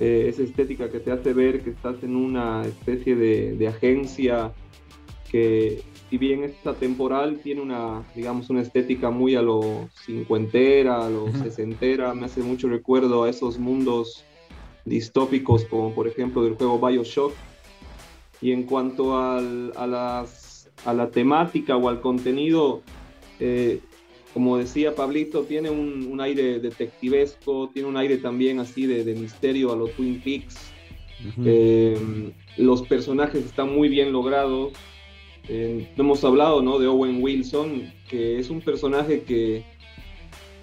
eh, 0.00 0.26
esa 0.28 0.42
estética 0.42 0.90
que 0.90 1.00
te 1.00 1.10
hace 1.10 1.32
ver 1.32 1.60
que 1.62 1.70
estás 1.70 2.02
en 2.04 2.14
una 2.14 2.64
especie 2.64 3.16
de, 3.16 3.66
agencia 3.66 4.52
que 5.28 5.82
si 6.08 6.18
bien 6.18 6.44
esta 6.44 6.74
temporal 6.74 7.40
tiene 7.42 7.60
una, 7.60 8.04
digamos, 8.14 8.48
una 8.48 8.62
estética 8.62 9.10
muy 9.10 9.34
a 9.34 9.42
lo 9.42 9.88
cincuentera, 10.06 11.04
a 11.04 11.10
lo 11.10 11.32
sesentera, 11.32 12.14
me 12.14 12.26
hace 12.26 12.42
mucho 12.42 12.68
recuerdo 12.68 13.24
a 13.24 13.30
esos 13.30 13.58
mundos 13.58 14.24
distópicos 14.84 15.64
como 15.64 15.92
por 15.94 16.06
ejemplo 16.06 16.44
del 16.44 16.54
juego 16.54 16.78
Bioshock. 16.78 17.34
Y 18.40 18.52
en 18.52 18.64
cuanto 18.64 19.18
al, 19.18 19.72
a, 19.76 19.86
las, 19.86 20.70
a 20.84 20.94
la 20.94 21.10
temática 21.10 21.76
o 21.76 21.88
al 21.88 22.00
contenido, 22.00 22.82
eh, 23.40 23.80
como 24.34 24.58
decía 24.58 24.94
Pablito, 24.94 25.42
tiene 25.42 25.70
un, 25.70 26.20
aire 26.20 26.60
detectivesco, 26.60 27.70
tiene 27.72 27.88
un 27.88 27.96
aire 27.96 28.18
también 28.18 28.60
así 28.60 28.86
de, 28.86 29.14
misterio 29.14 29.72
a 29.72 29.76
los 29.76 29.92
Twin 29.92 30.20
Peaks. 30.20 30.72
Eh, 31.44 32.32
los 32.56 32.82
personajes 32.82 33.44
están 33.44 33.74
muy 33.74 33.88
bien 33.88 34.12
logrados. 34.12 34.72
Eh, 35.48 35.88
hemos 35.96 36.22
hablado 36.24 36.62
¿no? 36.62 36.78
de 36.78 36.86
Owen 36.86 37.22
Wilson, 37.22 37.92
que 38.08 38.38
es 38.38 38.50
un 38.50 38.60
personaje 38.60 39.22
que 39.22 39.64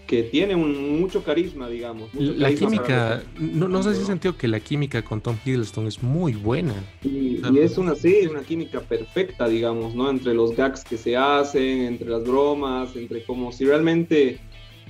que 0.07 0.23
tiene 0.23 0.55
un, 0.55 0.99
mucho 0.99 1.23
carisma, 1.23 1.67
digamos. 1.67 2.13
la 2.13 2.53
química, 2.53 3.23
no, 3.39 3.67
no, 3.67 3.81
sé 3.81 3.95
si 3.95 4.01
he 4.01 4.05
sentido 4.05 4.37
que 4.37 4.47
la 4.47 4.59
química 4.59 5.01
con 5.01 5.21
Tom 5.21 5.37
Hiddleston 5.43 5.87
es 5.87 6.03
muy 6.03 6.33
buena. 6.33 6.75
Y, 7.03 7.41
es 7.57 7.77
una, 7.77 7.95
sí, 7.95 8.27
una 8.29 8.41
química 8.41 8.81
perfecta, 8.81 9.47
digamos, 9.47 9.95
¿no? 9.95 10.09
Entre 10.09 10.33
los 10.33 10.55
gags 10.55 10.83
que 10.83 10.97
se 10.97 11.17
hacen, 11.17 11.81
entre 11.81 12.09
las 12.09 12.23
bromas, 12.23 12.95
entre 12.95 13.23
como 13.23 13.51
si 13.51 13.65
realmente 13.65 14.39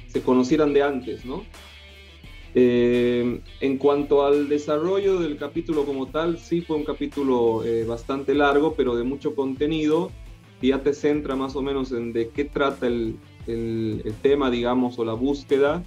se 0.08 0.22
conocieran 0.22 0.74
de 0.74 0.84
antes, 0.84 1.26
¿no? 1.26 1.44
Eh, 2.58 3.42
en 3.60 3.78
cuanto 3.78 4.26
al 4.26 4.48
desarrollo 4.48 5.20
del 5.20 5.38
capítulo 5.38 5.86
como 5.86 6.08
tal, 6.08 6.40
sí 6.40 6.62
fue 6.62 6.78
un 6.78 6.86
capítulo 6.86 7.64
eh, 7.66 7.84
bastante 7.86 8.34
largo, 8.34 8.76
pero 8.76 8.96
de 8.96 9.04
mucho 9.04 9.36
contenido, 9.36 10.12
y 10.62 10.70
ya 10.70 10.82
te 10.82 10.94
centra 10.94 11.36
más 11.36 11.56
o 11.56 11.62
menos 11.62 11.92
en 11.92 12.14
de 12.14 12.30
qué 12.30 12.46
trata 12.46 12.88
el, 12.88 13.18
el, 13.48 14.14
tema, 14.22 14.50
digamos, 14.50 14.98
o 15.00 15.06
la 15.06 15.14
búsqueda. 15.14 15.84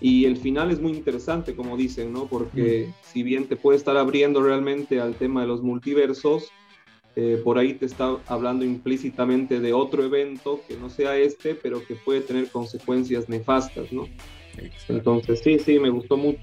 Y 0.00 0.24
el 0.24 0.38
final 0.38 0.70
es 0.70 0.80
muy 0.80 0.92
interesante, 0.92 1.54
como 1.54 1.76
dicen, 1.76 2.12
¿no? 2.12 2.26
Porque 2.26 2.88
mm. 2.88 2.94
si 3.02 3.22
bien 3.22 3.46
te 3.46 3.56
puede 3.56 3.76
estar 3.76 3.96
abriendo 3.96 4.42
realmente 4.42 5.00
al 5.00 5.14
tema 5.14 5.42
de 5.42 5.48
los 5.48 5.62
multiversos, 5.62 6.50
eh, 7.16 7.40
por 7.44 7.58
ahí 7.58 7.74
te 7.74 7.86
está 7.86 8.16
hablando 8.26 8.64
implícitamente 8.64 9.60
de 9.60 9.72
otro 9.74 10.04
evento 10.04 10.62
que 10.66 10.76
no 10.76 10.88
sea 10.88 11.16
este, 11.16 11.54
pero 11.54 11.84
que 11.84 11.96
puede 11.96 12.20
tener 12.20 12.48
consecuencias 12.48 13.28
nefastas, 13.28 13.92
¿no? 13.92 14.08
Entonces, 14.88 15.40
sí, 15.42 15.58
sí, 15.58 15.78
me 15.78 15.90
gustó 15.90 16.16
mucho. 16.16 16.40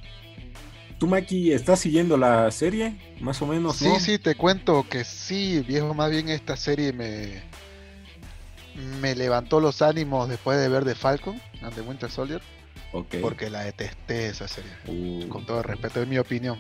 ¿Tú, 1.00 1.08
Maki, 1.08 1.52
estás 1.52 1.80
siguiendo 1.80 2.18
la 2.18 2.50
serie? 2.52 2.96
Más 3.22 3.42
o 3.42 3.46
menos, 3.46 3.78
Sí, 3.78 3.90
sí, 4.00 4.18
te 4.18 4.36
cuento 4.36 4.86
que 4.90 5.04
sí, 5.04 5.64
viejo, 5.68 5.94
más 5.94 6.10
bien 6.10 6.30
esta 6.30 6.58
serie 6.58 6.92
me, 6.92 7.44
me 9.02 9.16
levantó 9.16 9.60
los 9.60 9.82
ánimos 9.82 10.30
después 10.30 10.60
de 10.60 10.70
ver 10.70 10.86
The 10.86 10.96
Falcon 10.96 11.42
and 11.62 11.74
the 11.74 11.82
Winter 11.82 12.10
Soldier. 12.10 12.42
Porque 13.22 13.50
la 13.50 13.64
detesté 13.64 14.28
esa 14.28 14.48
serie. 14.48 14.72
Uh. 14.88 15.28
Con 15.28 15.46
todo 15.46 15.62
respeto, 15.62 16.02
es 16.02 16.08
mi 16.08 16.18
opinión. 16.18 16.58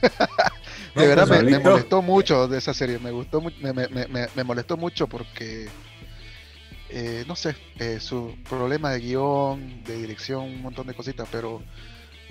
de 0.94 1.06
verdad 1.06 1.26
pues, 1.26 1.42
me, 1.42 1.58
molestó 1.58 2.02
mucho 2.02 2.48
de 2.48 2.58
esa 2.58 2.72
serie. 2.72 2.98
Me 2.98 3.10
gustó 3.10 3.40
me, 3.40 3.72
me, 3.72 4.44
molestó 4.44 4.76
mucho 4.76 5.06
porque 5.06 5.68
eh, 6.88 7.24
no 7.26 7.34
sé, 7.34 7.56
eh, 7.78 7.98
su 8.00 8.36
problema 8.48 8.90
de 8.90 9.00
guion, 9.00 9.82
de 9.84 9.96
dirección, 9.96 10.44
un 10.44 10.62
montón 10.62 10.86
de 10.86 10.94
cositas, 10.94 11.28
pero 11.30 11.62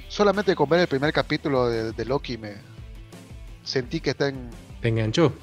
solamente 0.08 0.56
con 0.56 0.70
ver 0.70 0.82
el 0.82 0.88
primer 0.88 1.12
capítulo 1.12 1.68
de, 1.68 1.92
de 1.92 2.06
Loki 2.06 2.38
me 2.38 2.54
sentí 3.64 4.00
que 4.00 4.12
está 4.12 4.30
en. 4.30 4.50
¿Te 4.82 4.88
enganchó? 4.88 5.34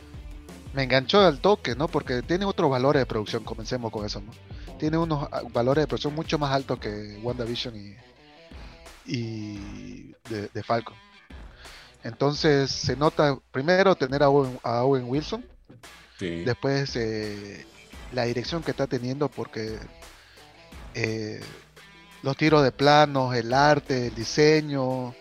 Me 0.73 0.85
enganchó 0.85 1.21
al 1.21 1.41
toque, 1.41 1.75
¿no? 1.75 1.89
Porque 1.89 2.23
tiene 2.23 2.45
otros 2.45 2.71
valores 2.71 3.01
de 3.01 3.07
producción, 3.07 3.45
comencemos 3.45 3.93
con 3.93 4.07
eso, 4.07 4.21
¿no? 4.21 4.33
Tiene 4.79 4.97
unos 4.97 5.29
ah, 5.31 5.43
valores 5.53 5.83
de 5.83 5.87
producción 5.87 6.15
mucho 6.15 6.39
más 6.39 6.53
altos 6.53 6.79
que 6.79 7.19
WandaVision 7.23 7.77
y, 7.77 7.97
y 9.07 10.15
de, 10.29 10.63
Falcon. 10.63 10.97
Entonces 12.03 12.71
se 12.71 12.97
nota 12.97 13.39
primero 13.51 13.95
tener 13.95 14.23
a 14.23 14.29
Owen, 14.31 15.05
Wilson, 15.07 15.45
después 16.19 16.97
eh, 16.97 17.67
la 18.13 18.25
dirección 18.25 18.63
que 18.63 18.73
está 18.73 18.87
teniendo 18.87 19.29
porque 19.29 19.79
eh, 20.95 21.41
los 22.23 22.37
tiros 22.37 22.63
de 22.65 22.73
planos, 22.73 23.35
el 23.35 23.53
arte, 23.53 24.09
el 24.09 24.15
diseño, 24.15 25.15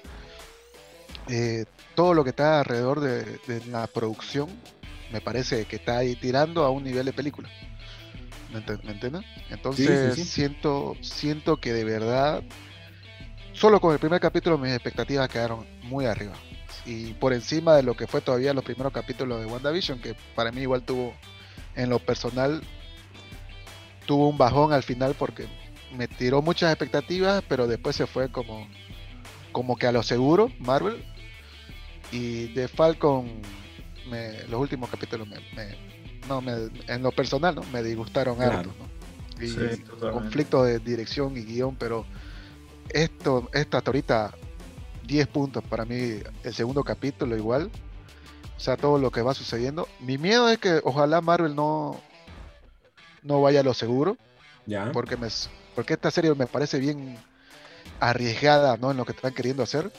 eh, 1.27 1.65
todo 1.93 2.13
lo 2.13 2.23
que 2.23 2.31
está 2.31 2.59
alrededor 2.59 2.99
de 2.99 3.65
la 3.67 3.85
producción 3.87 4.49
me 5.11 5.21
parece 5.21 5.65
que 5.65 5.75
está 5.77 5.99
ahí 5.99 6.15
tirando 6.15 6.63
a 6.63 6.69
un 6.69 6.83
nivel 6.83 7.05
de 7.05 7.13
película. 7.13 7.49
¿Me, 8.51 8.91
entiendes? 8.91 9.23
Entonces 9.49 10.27
siento 10.27 10.95
siento 11.01 11.57
que 11.57 11.71
de 11.71 11.85
verdad 11.85 12.43
solo 13.53 13.79
con 13.79 13.93
el 13.93 13.99
primer 13.99 14.19
capítulo 14.19 14.57
mis 14.57 14.73
expectativas 14.73 15.29
quedaron 15.29 15.65
muy 15.83 16.05
arriba 16.05 16.33
y 16.85 17.13
por 17.13 17.31
encima 17.31 17.75
de 17.75 17.83
lo 17.83 17.95
que 17.95 18.07
fue 18.07 18.19
todavía 18.19 18.53
los 18.53 18.65
primeros 18.65 18.91
capítulos 18.91 19.39
de 19.39 19.45
WandaVision 19.45 19.99
que 19.99 20.15
para 20.35 20.51
mí 20.51 20.61
igual 20.61 20.83
tuvo 20.83 21.13
en 21.75 21.89
lo 21.89 21.99
personal 21.99 22.61
tuvo 24.05 24.27
un 24.27 24.37
bajón 24.37 24.73
al 24.73 24.83
final 24.83 25.15
porque 25.17 25.47
me 25.95 26.09
tiró 26.09 26.41
muchas 26.41 26.71
expectativas 26.71 27.43
pero 27.47 27.67
después 27.67 27.95
se 27.95 28.07
fue 28.07 28.29
como 28.31 28.67
como 29.53 29.77
que 29.77 29.87
a 29.87 29.93
lo 29.93 30.03
seguro 30.03 30.51
Marvel 30.59 31.05
y 32.11 32.47
de 32.53 32.67
Falcon 32.67 33.41
los 34.49 34.59
últimos 34.59 34.89
capítulos 34.89 35.27
me, 35.27 35.37
no, 36.27 36.41
me, 36.41 36.53
en 36.87 37.03
lo 37.03 37.11
personal 37.11 37.55
¿no? 37.55 37.63
me 37.71 37.83
disgustaron 37.83 38.41
algo 38.41 38.73
conflicto 39.99 40.63
de 40.63 40.79
dirección 40.79 41.35
y 41.37 41.43
guion, 41.43 41.75
pero 41.75 42.05
esto, 42.89 43.49
esto 43.53 43.77
hasta 43.77 43.89
ahorita 43.89 44.31
10 45.07 45.27
puntos 45.27 45.63
para 45.63 45.85
mí, 45.85 46.19
el 46.43 46.53
segundo 46.53 46.83
capítulo 46.83 47.35
igual. 47.35 47.71
O 48.57 48.59
sea, 48.59 48.77
todo 48.77 48.99
lo 48.99 49.09
que 49.11 49.21
va 49.21 49.33
sucediendo. 49.33 49.87
Mi 49.99 50.17
miedo 50.17 50.47
es 50.49 50.59
que 50.59 50.81
ojalá 50.83 51.19
Marvel 51.21 51.55
no, 51.55 51.99
no 53.23 53.41
vaya 53.41 53.61
a 53.61 53.63
lo 53.63 53.73
seguro. 53.73 54.17
Ya. 54.67 54.91
Porque, 54.91 55.17
me, 55.17 55.27
porque 55.73 55.93
esta 55.93 56.11
serie 56.11 56.35
me 56.35 56.45
parece 56.45 56.77
bien 56.77 57.17
arriesgada 57.99 58.77
¿no? 58.77 58.91
en 58.91 58.97
lo 58.97 59.05
que 59.05 59.13
están 59.13 59.33
queriendo 59.33 59.63
hacer. 59.63 59.91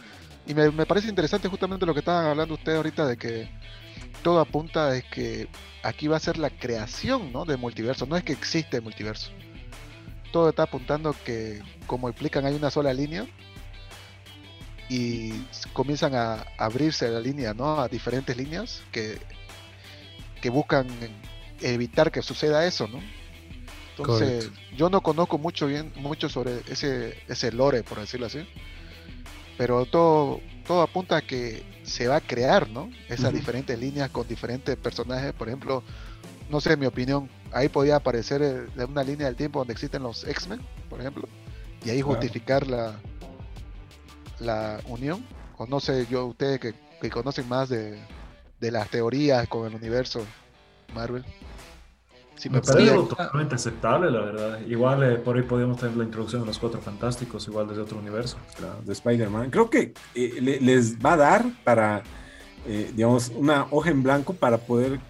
Y 0.47 0.55
me, 0.55 0.71
me 0.71 0.87
parece 0.87 1.09
interesante 1.09 1.49
justamente 1.49 1.87
lo 1.87 1.93
que 1.93 2.01
estaban 2.01 2.27
hablando 2.27 2.55
ustedes 2.55 2.77
ahorita 2.77 3.07
de 3.07 3.17
que 3.17 3.51
todo 4.23 4.41
apunta 4.41 4.93
a 4.93 5.01
que 5.01 5.49
aquí 5.83 6.07
va 6.07 6.17
a 6.17 6.21
ser 6.21 6.39
la 6.39 6.51
creación 6.51 7.33
¿no? 7.33 7.45
de 7.45 7.57
multiverso, 7.57 8.07
no 8.07 8.17
es 8.17 8.25
que 8.25 8.33
existe 8.33 8.81
multiverso. 8.81 9.31
Todo 10.33 10.49
está 10.49 10.65
apuntando 10.65 11.15
que, 11.25 11.61
como 11.87 12.09
explican, 12.09 12.47
hay 12.47 12.55
una 12.55 12.71
sola 12.71 12.93
línea 12.93 13.27
y 14.89 15.33
comienzan 15.73 16.15
a 16.15 16.47
abrirse 16.59 17.09
la 17.09 17.21
línea 17.21 17.55
¿no? 17.55 17.81
a 17.81 17.89
diferentes 17.89 18.37
líneas 18.37 18.83
que, 18.93 19.19
que 20.41 20.51
buscan 20.51 20.87
evitar 21.61 22.11
que 22.11 22.23
suceda 22.23 22.67
eso, 22.67 22.89
¿no? 22.89 23.01
Entonces, 23.97 24.51
yo 24.77 24.89
no 24.89 25.03
conozco 25.03 25.39
mucho 25.39 25.67
bien 25.67 25.93
mucho 25.97 26.29
sobre 26.29 26.61
ese, 26.69 27.23
ese 27.29 27.53
lore, 27.53 27.83
por 27.83 28.01
decirlo 28.01 28.27
así. 28.27 28.41
Pero 29.59 29.85
todo, 29.85 30.41
todo 30.67 30.83
apunta 30.83 31.19
a 31.19 31.23
que 31.23 31.63
se 31.83 32.09
va 32.09 32.17
a 32.17 32.21
crear, 32.21 32.69
¿no? 32.69 32.91
Esas 33.09 33.33
diferentes 33.33 33.79
líneas 33.79 34.11
con 34.11 34.27
diferentes 34.27 34.77
personajes. 34.77 35.33
Por 35.33 35.49
ejemplo, 35.49 35.83
no 36.51 36.61
sé, 36.61 36.73
en 36.75 36.81
mi 36.81 36.87
opinión, 36.87 37.29
ahí 37.53 37.69
podía 37.69 37.97
aparecer 37.97 38.43
eh, 38.43 38.85
una 38.85 39.03
línea 39.03 39.27
del 39.27 39.37
tiempo 39.37 39.59
donde 39.59 39.73
existen 39.73 40.03
los 40.03 40.25
X-Men, 40.25 40.61
por 40.89 41.01
ejemplo, 41.01 41.29
y 41.85 41.91
ahí 41.91 42.01
justificar 42.01 42.67
la, 42.67 42.95
la 44.39 44.81
unión. 44.87 45.27
O 45.57 45.67
no 45.67 45.81
sé, 45.81 46.07
yo, 46.11 46.27
ustedes 46.27 46.61
que, 46.61 47.11
conocen 47.11 47.49
más 47.49 47.69
de, 47.69 47.99
de 48.61 48.71
las 48.71 48.89
teorías 48.89 49.49
con 49.49 49.67
el 49.67 49.75
universo 49.75 50.25
Marvel 50.95 51.25
me, 52.51 52.61
parece 52.61 52.93
totalmente 52.93 53.55
aceptable, 53.55 54.11
la 54.11 54.21
verdad. 54.21 54.61
Igual 54.67 55.03
eh, 55.03 55.17
por 55.17 55.37
ahí 55.37 55.43
podríamos 55.43 55.79
tener 55.79 55.97
la 55.97 56.05
introducción 56.05 56.43
de 56.43 56.47
los 56.47 56.59
cuatro 56.59 56.81
fantásticos, 56.81 57.47
igual 57.47 57.69
desde 57.69 57.83
otro 57.83 57.99
universo. 57.99 58.37
de 58.85 58.93
Spider-Man. 58.93 59.51
Creo 59.51 59.71
que 59.71 59.95
eh, 60.15 60.59
les 60.61 60.99
va 60.99 61.15
a 61.15 61.17
dar 61.17 61.45
para, 61.65 62.03
eh, 62.67 62.91
digamos, 62.95 63.31
una 63.31 63.67
hoja 63.71 63.91
en 63.91 64.03
blanco 64.03 64.35
para 64.35 64.59
poder 64.59 65.01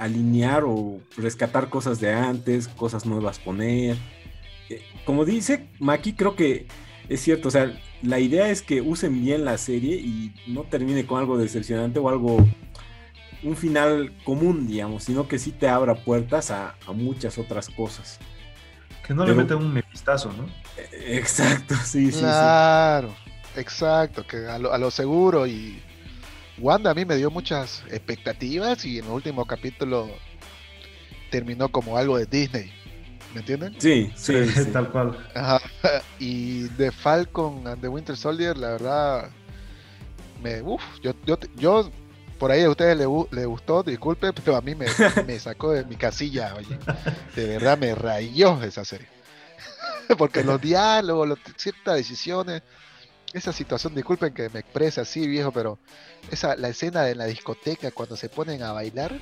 alinear 0.00 0.64
o 0.64 0.98
rescatar 1.16 1.70
cosas 1.70 2.00
de 2.00 2.12
antes, 2.12 2.66
cosas 2.66 3.06
nuevas 3.06 3.38
poner. 3.38 3.96
como 5.04 5.24
dice 5.24 5.68
Maki, 5.78 6.14
creo 6.14 6.34
que 6.34 6.66
es 7.08 7.20
cierto, 7.20 7.48
o 7.48 7.50
sea, 7.52 7.72
la 8.02 8.18
idea 8.18 8.50
es 8.50 8.62
que 8.62 8.80
usen 8.80 9.20
bien 9.20 9.44
la 9.44 9.58
serie 9.58 9.96
y 9.96 10.32
no 10.48 10.62
termine 10.62 11.06
con 11.06 11.20
algo 11.20 11.38
decepcionante 11.38 12.00
o 12.00 12.08
algo 12.08 12.38
un 13.42 13.56
final 13.56 14.12
común, 14.24 14.66
digamos, 14.66 15.04
sino 15.04 15.26
que 15.28 15.38
sí 15.38 15.52
te 15.52 15.68
abra 15.68 15.94
puertas 15.94 16.50
a, 16.50 16.74
muchas 16.94 17.38
otras 17.38 17.68
cosas. 17.68 18.18
Que 19.06 19.14
no 19.14 19.24
le 19.24 19.34
meten 19.34 19.56
un 19.56 19.72
mefistazo, 19.72 20.32
¿no? 20.32 20.46
E, 20.76 21.16
exacto, 21.16 21.74
sí, 21.84 22.12
sí. 22.12 22.20
Claro. 22.20 23.14
exacto, 23.56 24.26
que 24.26 24.46
a 24.46 24.58
lo, 24.58 24.72
a 24.72 24.78
lo 24.78 24.90
seguro 24.90 25.46
y 25.46 25.82
Wanda 26.58 26.90
a 26.90 26.94
mí 26.94 27.04
me 27.04 27.16
dio 27.16 27.30
muchas 27.30 27.82
expectativas 27.90 28.84
y 28.84 28.98
en 28.98 29.06
el 29.06 29.10
último 29.10 29.46
capítulo 29.46 30.10
terminó 31.30 31.68
como 31.70 31.96
algo 31.96 32.18
de 32.18 32.26
Disney. 32.26 32.70
¿Me 33.32 33.40
entienden? 33.40 33.74
Sí, 33.78 34.12
sí, 34.14 34.34
tal 34.72 34.90
cual. 34.90 35.16
Y 36.18 36.62
de 36.76 36.90
Falcon 36.90 37.66
and 37.66 37.80
the 37.80 37.88
Winter 37.88 38.16
Soldier, 38.16 38.56
la 38.58 38.72
verdad, 38.72 39.30
me, 40.42 40.60
uf, 40.60 40.82
yo, 41.02 41.12
yo, 41.24 41.38
yo 41.56 41.90
por 42.40 42.50
ahí 42.50 42.62
a 42.62 42.70
ustedes 42.70 42.96
le, 42.96 43.04
le, 43.32 43.44
gustó, 43.44 43.82
disculpe, 43.82 44.32
pero 44.32 44.56
a 44.56 44.62
mí 44.62 44.74
me, 44.74 44.86
me, 45.26 45.38
sacó 45.38 45.72
de 45.72 45.84
mi 45.84 45.96
casilla, 45.96 46.54
oye. 46.56 46.78
De 47.36 47.46
verdad 47.46 47.76
me 47.76 47.94
rayó 47.94 48.60
esa 48.62 48.82
serie. 48.82 49.06
Porque 50.16 50.42
los 50.42 50.58
diálogos, 50.58 51.38
ciertas 51.56 51.96
decisiones, 51.96 52.62
esa 53.34 53.52
situación, 53.52 53.94
disculpen 53.94 54.32
que 54.32 54.48
me 54.48 54.60
exprese 54.60 55.02
así, 55.02 55.28
viejo, 55.28 55.52
pero 55.52 55.78
esa, 56.30 56.56
la 56.56 56.68
escena 56.68 57.02
de 57.02 57.14
la 57.14 57.26
discoteca 57.26 57.90
cuando 57.90 58.16
se 58.16 58.30
ponen 58.30 58.62
a 58.62 58.72
bailar. 58.72 59.20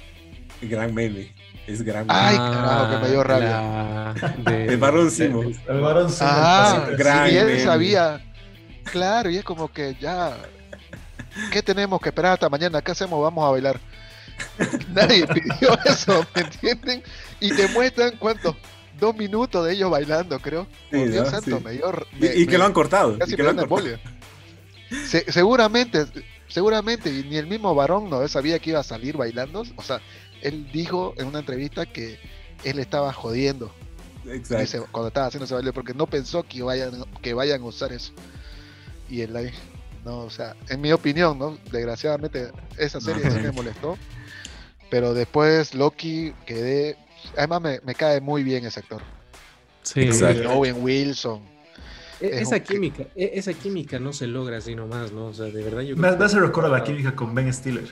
Gran 0.62 0.94
meme. 0.94 1.34
Es 1.66 1.82
gran 1.82 2.06
Ay, 2.08 2.36
carajo, 2.36 2.90
que 2.90 3.02
me 3.04 3.10
dio 3.10 3.24
rabia. 3.24 4.14
el 4.46 4.76
varón 4.76 5.10
Simo. 5.10 5.42
El 5.42 5.80
varón 5.80 6.08
Simo. 6.08 6.30
Ah, 6.32 6.86
gran 6.96 7.30
y 7.32 7.36
él 7.36 7.60
sabía. 7.60 8.24
Claro, 8.84 9.28
y 9.28 9.38
es 9.38 9.44
como 9.44 9.72
que 9.72 9.96
ya. 10.00 10.36
¿Qué 11.50 11.62
tenemos 11.62 12.00
que 12.00 12.08
esperar 12.08 12.32
hasta 12.32 12.48
mañana? 12.48 12.82
¿Qué 12.82 12.92
hacemos? 12.92 13.22
Vamos 13.22 13.46
a 13.46 13.50
bailar. 13.50 13.80
Nadie 14.94 15.26
pidió 15.26 15.78
eso, 15.84 16.26
¿me 16.34 16.42
entienden? 16.42 17.02
Y 17.40 17.50
te 17.50 17.68
muestran 17.68 18.16
cuántos 18.18 18.56
dos 18.98 19.16
minutos 19.16 19.66
de 19.66 19.74
ellos 19.74 19.90
bailando, 19.90 20.38
creo. 20.40 20.66
Dios 20.90 21.28
santo, 21.28 21.60
me 21.60 21.72
dio, 21.72 21.92
y, 22.20 22.46
que 22.46 22.58
lo 22.58 22.64
han 22.64 22.72
cortado. 22.72 23.18
Casi 23.18 23.32
y 23.32 23.36
que 23.36 23.42
lo 23.42 23.50
han 23.50 23.56
cortado. 23.56 23.98
Se, 25.06 25.30
seguramente, 25.30 26.06
seguramente, 26.48 27.10
ni 27.10 27.36
el 27.36 27.46
mismo 27.46 27.74
varón 27.74 28.08
no 28.08 28.26
sabía 28.28 28.58
que 28.58 28.70
iba 28.70 28.80
a 28.80 28.84
salir 28.84 29.16
bailando. 29.16 29.64
O 29.76 29.82
sea, 29.82 30.00
él 30.42 30.70
dijo 30.72 31.14
en 31.18 31.26
una 31.26 31.40
entrevista 31.40 31.86
que 31.86 32.18
él 32.64 32.78
estaba 32.78 33.12
jodiendo 33.12 33.72
Ese, 34.24 34.80
cuando 34.90 35.08
estaba 35.08 35.26
haciendo 35.26 35.44
ese 35.44 35.54
baile 35.54 35.72
porque 35.72 35.94
no 35.94 36.06
pensó 36.06 36.42
que 36.42 36.62
vayan, 36.62 37.04
que 37.22 37.34
vayan 37.34 37.60
a 37.62 37.64
usar 37.64 37.92
eso. 37.92 38.12
Y 39.08 39.22
él 39.22 39.36
ahí, 39.36 39.50
no, 40.04 40.20
o 40.20 40.30
sea, 40.30 40.54
en 40.68 40.80
mi 40.80 40.92
opinión, 40.92 41.38
¿no? 41.38 41.58
Desgraciadamente 41.70 42.50
esa 42.76 43.00
serie 43.00 43.30
sí 43.30 43.38
me 43.40 43.52
molestó. 43.52 43.96
Pero 44.90 45.14
después 45.14 45.74
Loki 45.74 46.32
quedé. 46.46 46.96
Además 47.36 47.60
me, 47.60 47.80
me 47.84 47.94
cae 47.94 48.20
muy 48.20 48.42
bien 48.42 48.64
ese 48.64 48.80
actor. 48.80 49.02
Sí, 49.82 50.08
Owen 50.48 50.82
Wilson. 50.82 51.42
E, 52.20 52.40
esa 52.40 52.60
química, 52.60 53.04
e, 53.14 53.32
esa 53.34 53.52
química 53.52 53.98
no 53.98 54.12
se 54.12 54.26
logra 54.26 54.58
así 54.58 54.74
nomás, 54.74 55.12
¿no? 55.12 55.26
O 55.26 55.34
sea, 55.34 55.46
de 55.46 55.62
verdad 55.62 55.82
yo. 55.82 55.96
Me, 55.96 56.10
me 56.10 56.24
hace 56.24 56.38
recuerdo 56.38 56.70
la 56.70 56.82
química 56.82 57.14
con 57.14 57.34
Ben 57.34 57.52
Stiller. 57.52 57.88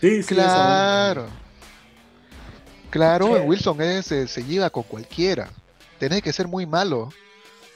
Sí, 0.00 0.22
claro. 0.26 1.26
Claro, 2.90 3.42
Wilson 3.44 3.80
es, 3.82 4.06
se, 4.06 4.44
lleva 4.44 4.68
con 4.70 4.82
cualquiera. 4.82 5.48
Tenés 5.98 6.22
que 6.22 6.32
ser 6.32 6.48
muy 6.48 6.66
malo 6.66 7.10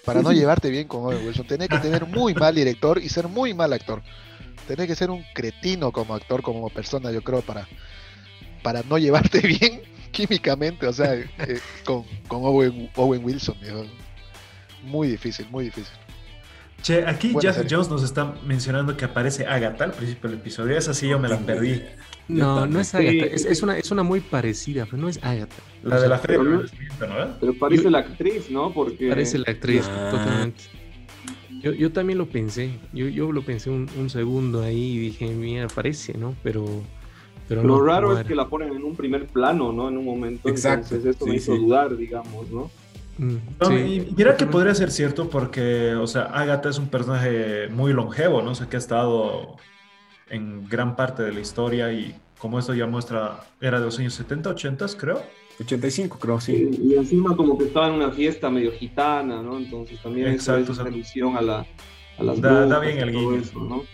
para 0.05 0.23
no 0.23 0.33
llevarte 0.33 0.71
bien 0.71 0.89
con 0.89 1.05
Owen 1.05 1.27
Wilson. 1.27 1.47
Tenés 1.47 1.69
que 1.69 1.79
tener 1.79 2.07
muy 2.07 2.35
mal 2.35 2.55
director 2.55 2.99
y 3.03 3.09
ser 3.09 3.29
muy 3.29 3.55
mal 3.55 3.73
actor. 3.73 4.03
Tenés 4.67 4.87
que 4.87 4.95
ser 4.95 5.11
un 5.11 5.25
cretino 5.35 5.93
como 5.93 6.15
actor, 6.15 6.43
como 6.43 6.69
persona, 6.71 7.11
yo 7.11 7.23
creo, 7.23 7.43
para, 7.43 7.67
para 8.63 8.83
no 8.83 8.99
llevarte 8.99 9.41
bien 9.47 9.83
químicamente, 10.11 10.87
o 10.87 10.93
sea, 10.93 11.15
eh, 11.15 11.27
con, 11.85 12.05
Owen, 12.29 12.91
Wilson. 12.97 13.57
Muy 14.85 15.09
difícil, 15.09 15.47
muy 15.51 15.67
difícil. 15.67 15.93
Che, 16.83 17.07
aquí 17.07 17.35
Jeff 17.41 17.59
Jones 17.69 17.89
nos 17.89 18.03
está 18.03 18.35
mencionando 18.45 18.97
que 18.97 19.07
aparece 19.07 19.47
Agatha 19.47 19.85
al 19.85 19.93
principio 19.93 20.29
del 20.29 20.39
episodio. 20.39 20.77
Esa 20.77 20.93
sí 20.93 21.09
yo 21.09 21.19
me 21.19 21.29
la 21.29 21.39
perdí. 21.39 21.83
No, 22.29 22.67
no 22.67 22.81
es 22.81 22.95
Agatha. 22.95 23.27
Es, 23.27 23.63
una, 23.63 23.79
es 23.79 23.91
una 23.91 24.03
muy 24.03 24.21
parecida, 24.21 24.87
pero 24.87 24.99
no 24.99 25.09
es 25.09 25.23
Agatha. 25.23 25.63
La 25.83 26.01
de 26.01 26.09
la 26.09 26.19
feria, 26.19 26.43
¿no? 26.43 26.63
Pero 27.41 27.55
parece 27.55 27.91
la 27.91 27.99
actriz, 27.99 28.51
¿no? 28.51 28.73
Porque... 28.73 29.09
Parece 29.09 29.39
la 29.39 29.51
actriz, 29.51 29.87
ah. 29.91 30.09
totalmente. 30.11 30.63
Yo, 31.61 31.73
yo, 31.73 31.93
también 31.93 32.19
lo 32.19 32.27
pensé. 32.27 32.79
Yo, 32.93 33.09
yo 33.09 33.33
lo 33.33 33.43
pensé 33.43 33.71
un, 33.71 33.89
un, 33.99 34.11
segundo 34.11 34.63
ahí 34.63 34.97
y 34.97 34.99
dije, 34.99 35.29
mira, 35.29 35.67
parece, 35.69 36.13
¿no? 36.17 36.35
Pero. 36.43 36.67
pero 37.49 37.63
lo 37.63 37.83
raro 37.83 38.19
es 38.19 38.27
que 38.27 38.35
la 38.35 38.49
ponen 38.49 38.75
en 38.75 38.85
un 38.85 38.95
primer 38.95 39.27
plano, 39.27 39.73
¿no? 39.73 39.89
En 39.89 39.97
un 39.97 40.05
momento. 40.05 40.47
Exacto. 40.47 40.95
Entonces 40.95 41.13
esto 41.13 41.27
me 41.27 41.37
hizo 41.37 41.57
dudar, 41.57 41.97
digamos, 41.97 42.51
¿no? 42.51 42.71
Mm, 43.17 43.37
y 43.87 44.13
mira 44.15 44.37
que 44.37 44.45
podría 44.45 44.75
ser 44.75 44.91
cierto 44.91 45.31
porque, 45.31 45.95
o 45.95 46.07
sea, 46.07 46.25
Agatha 46.25 46.69
es 46.69 46.79
un 46.79 46.89
personaje 46.89 47.69
muy 47.69 47.93
longevo, 47.93 48.43
¿no? 48.43 48.51
O 48.51 48.55
sea, 48.55 48.69
que 48.69 48.77
ha 48.77 48.79
estado 48.79 49.57
en 50.29 50.69
gran 50.69 50.97
parte 50.97 51.23
de 51.23 51.33
la 51.33 51.41
historia 51.41 51.93
y 51.93 52.15
como 52.39 52.59
esto 52.59 52.75
ya 52.75 52.87
muestra, 52.87 53.41
era 53.61 53.79
de 53.79 53.87
los 53.87 53.99
años 53.99 54.15
70, 54.15 54.51
80, 54.51 54.87
creo. 54.99 55.23
85, 55.61 56.19
creo, 56.19 56.41
sí. 56.41 56.69
Y, 56.83 56.95
encima 56.95 57.37
como 57.37 57.57
que 57.57 57.65
estaba 57.65 57.89
en 57.89 57.95
una 57.95 58.11
fiesta 58.11 58.51
medio 58.51 58.73
gitana, 58.73 59.41
¿no? 59.41 59.57
Entonces 59.57 60.03
también 60.03 60.29
Exacto, 60.29 60.73
es 60.73 60.79
una 60.79 60.89
alusión 60.89 61.37
a, 61.37 61.41
la, 61.41 61.67
a 62.19 62.23
las 62.23 62.41
da, 62.41 62.67
da 62.67 62.81
bien 62.81 62.99
el 62.99 63.13
guiño. 63.13 63.43
¿no? 63.55 63.85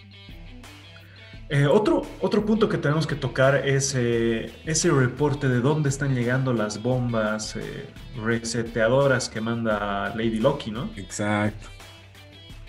Eh, 1.53 1.67
otro, 1.67 2.03
otro 2.21 2.47
punto 2.47 2.69
que 2.69 2.79
tenemos 2.79 3.09
que 3.09 3.17
tocar 3.17 3.67
es 3.67 3.95
eh, 3.97 4.53
ese 4.67 4.91
reporte 4.91 5.49
de 5.49 5.61
dónde 5.61 5.89
están 5.89 6.15
llegando 6.15 6.53
las 6.53 6.81
bombas 6.81 7.57
eh, 7.57 7.87
reseteadoras 8.23 9.29
que 9.29 9.41
manda 9.41 10.15
Lady 10.15 10.39
Loki, 10.39 10.71
¿no? 10.71 10.91
Exacto. 10.97 11.69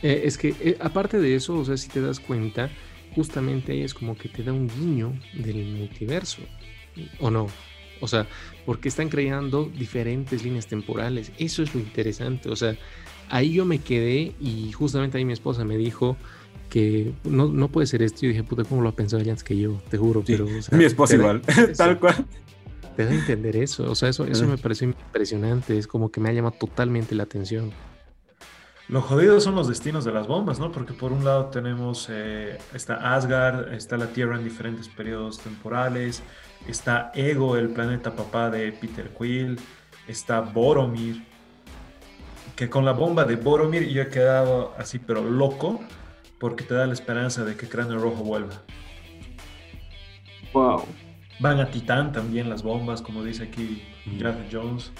es 0.02 0.36
que 0.36 0.78
aparte 0.80 1.20
de 1.20 1.36
eso, 1.36 1.60
o 1.60 1.64
sea, 1.66 1.78
si 1.78 1.90
te 1.90 2.02
das 2.02 2.20
cuenta, 2.20 2.72
justamente 3.16 3.72
ahí 3.72 3.82
es 3.82 3.94
como 3.94 4.18
que 4.18 4.30
te 4.30 4.44
da 4.44 4.54
un 4.54 4.68
guiño 4.68 5.14
del 5.34 5.66
multiverso, 5.66 6.42
¿o 7.20 7.30
no? 7.30 7.48
O 8.00 8.08
sea, 8.08 8.28
porque 8.66 8.90
están 8.90 9.10
creando 9.10 9.66
diferentes 9.66 10.44
líneas 10.44 10.68
temporales. 10.68 11.32
Eso 11.38 11.62
es 11.62 11.76
lo 11.76 11.80
interesante. 11.80 12.50
O 12.50 12.56
sea, 12.56 12.76
ahí 13.30 13.54
yo 13.54 13.66
me 13.66 13.78
quedé 13.78 14.34
y 14.40 14.72
justamente 14.72 15.18
ahí 15.18 15.26
mi 15.26 15.34
esposa 15.34 15.64
me 15.64 15.78
dijo, 15.78 16.18
que 16.72 17.14
no, 17.26 17.48
no 17.50 17.68
puede 17.68 17.86
ser 17.86 18.02
esto. 18.02 18.22
Yo 18.22 18.30
dije, 18.30 18.44
puta, 18.44 18.64
¿cómo 18.64 18.82
lo 18.82 18.90
ha 18.90 18.96
pensado 18.96 19.22
ella 19.22 19.34
antes 19.34 19.44
que 19.44 19.58
yo? 19.58 19.80
Te 19.90 19.98
juro, 19.98 20.24
pero. 20.26 20.48
mi 20.72 20.86
esposa 20.86 21.16
igual, 21.16 21.42
tal 21.78 22.00
cual. 22.00 22.26
Te 22.96 23.06
da 23.06 23.12
a 23.12 23.14
entender 23.14 23.56
eso. 23.58 23.92
O 23.92 23.96
sea, 23.96 24.10
eso, 24.10 24.26
eso 24.26 24.48
me 24.48 24.58
pareció 24.58 24.88
impresionante. 24.88 25.78
Es 25.78 25.86
como 25.86 26.10
que 26.10 26.20
me 26.20 26.30
ha 26.30 26.34
llamado 26.34 26.56
totalmente 26.58 27.14
la 27.14 27.24
atención. 27.24 27.72
Lo 28.92 29.02
jodido 29.02 29.40
son 29.40 29.56
los 29.56 29.70
destinos 29.70 30.04
de 30.04 30.12
las 30.12 30.28
bombas, 30.28 30.60
¿no? 30.60 30.70
Porque 30.70 30.92
por 30.92 31.14
un 31.14 31.24
lado 31.24 31.46
tenemos, 31.46 32.10
eh, 32.12 32.58
está 32.74 33.16
Asgard, 33.16 33.74
está 33.74 33.96
la 33.96 34.08
Tierra 34.08 34.36
en 34.36 34.44
diferentes 34.44 34.90
periodos 34.90 35.40
temporales, 35.40 36.22
está 36.68 37.10
Ego, 37.16 37.56
el 37.56 37.70
planeta 37.70 38.14
papá 38.14 38.50
de 38.50 38.70
Peter 38.74 39.10
Quill, 39.18 39.58
está 40.10 40.42
Boromir, 40.42 41.24
que 42.58 42.70
con 42.70 42.84
la 42.84 42.92
bomba 42.92 43.24
de 43.24 43.38
Boromir 43.38 43.88
yo 43.88 44.02
he 44.02 44.10
quedado 44.10 44.74
así, 44.78 45.00
pero 45.00 45.24
loco, 45.24 45.80
porque 46.38 46.66
te 46.66 46.74
da 46.74 46.86
la 46.86 46.94
esperanza 46.94 47.46
de 47.46 47.56
que 47.56 47.70
Cráneo 47.70 47.98
Rojo 47.98 48.26
vuelva. 48.26 48.62
Wow. 50.52 50.84
Van 51.40 51.62
a 51.62 51.72
Titán 51.72 52.12
también 52.12 52.50
las 52.50 52.62
bombas, 52.62 53.02
como 53.02 53.24
dice 53.24 53.44
aquí 53.44 53.84
Jeff 54.18 54.36
Jones. 54.52 54.92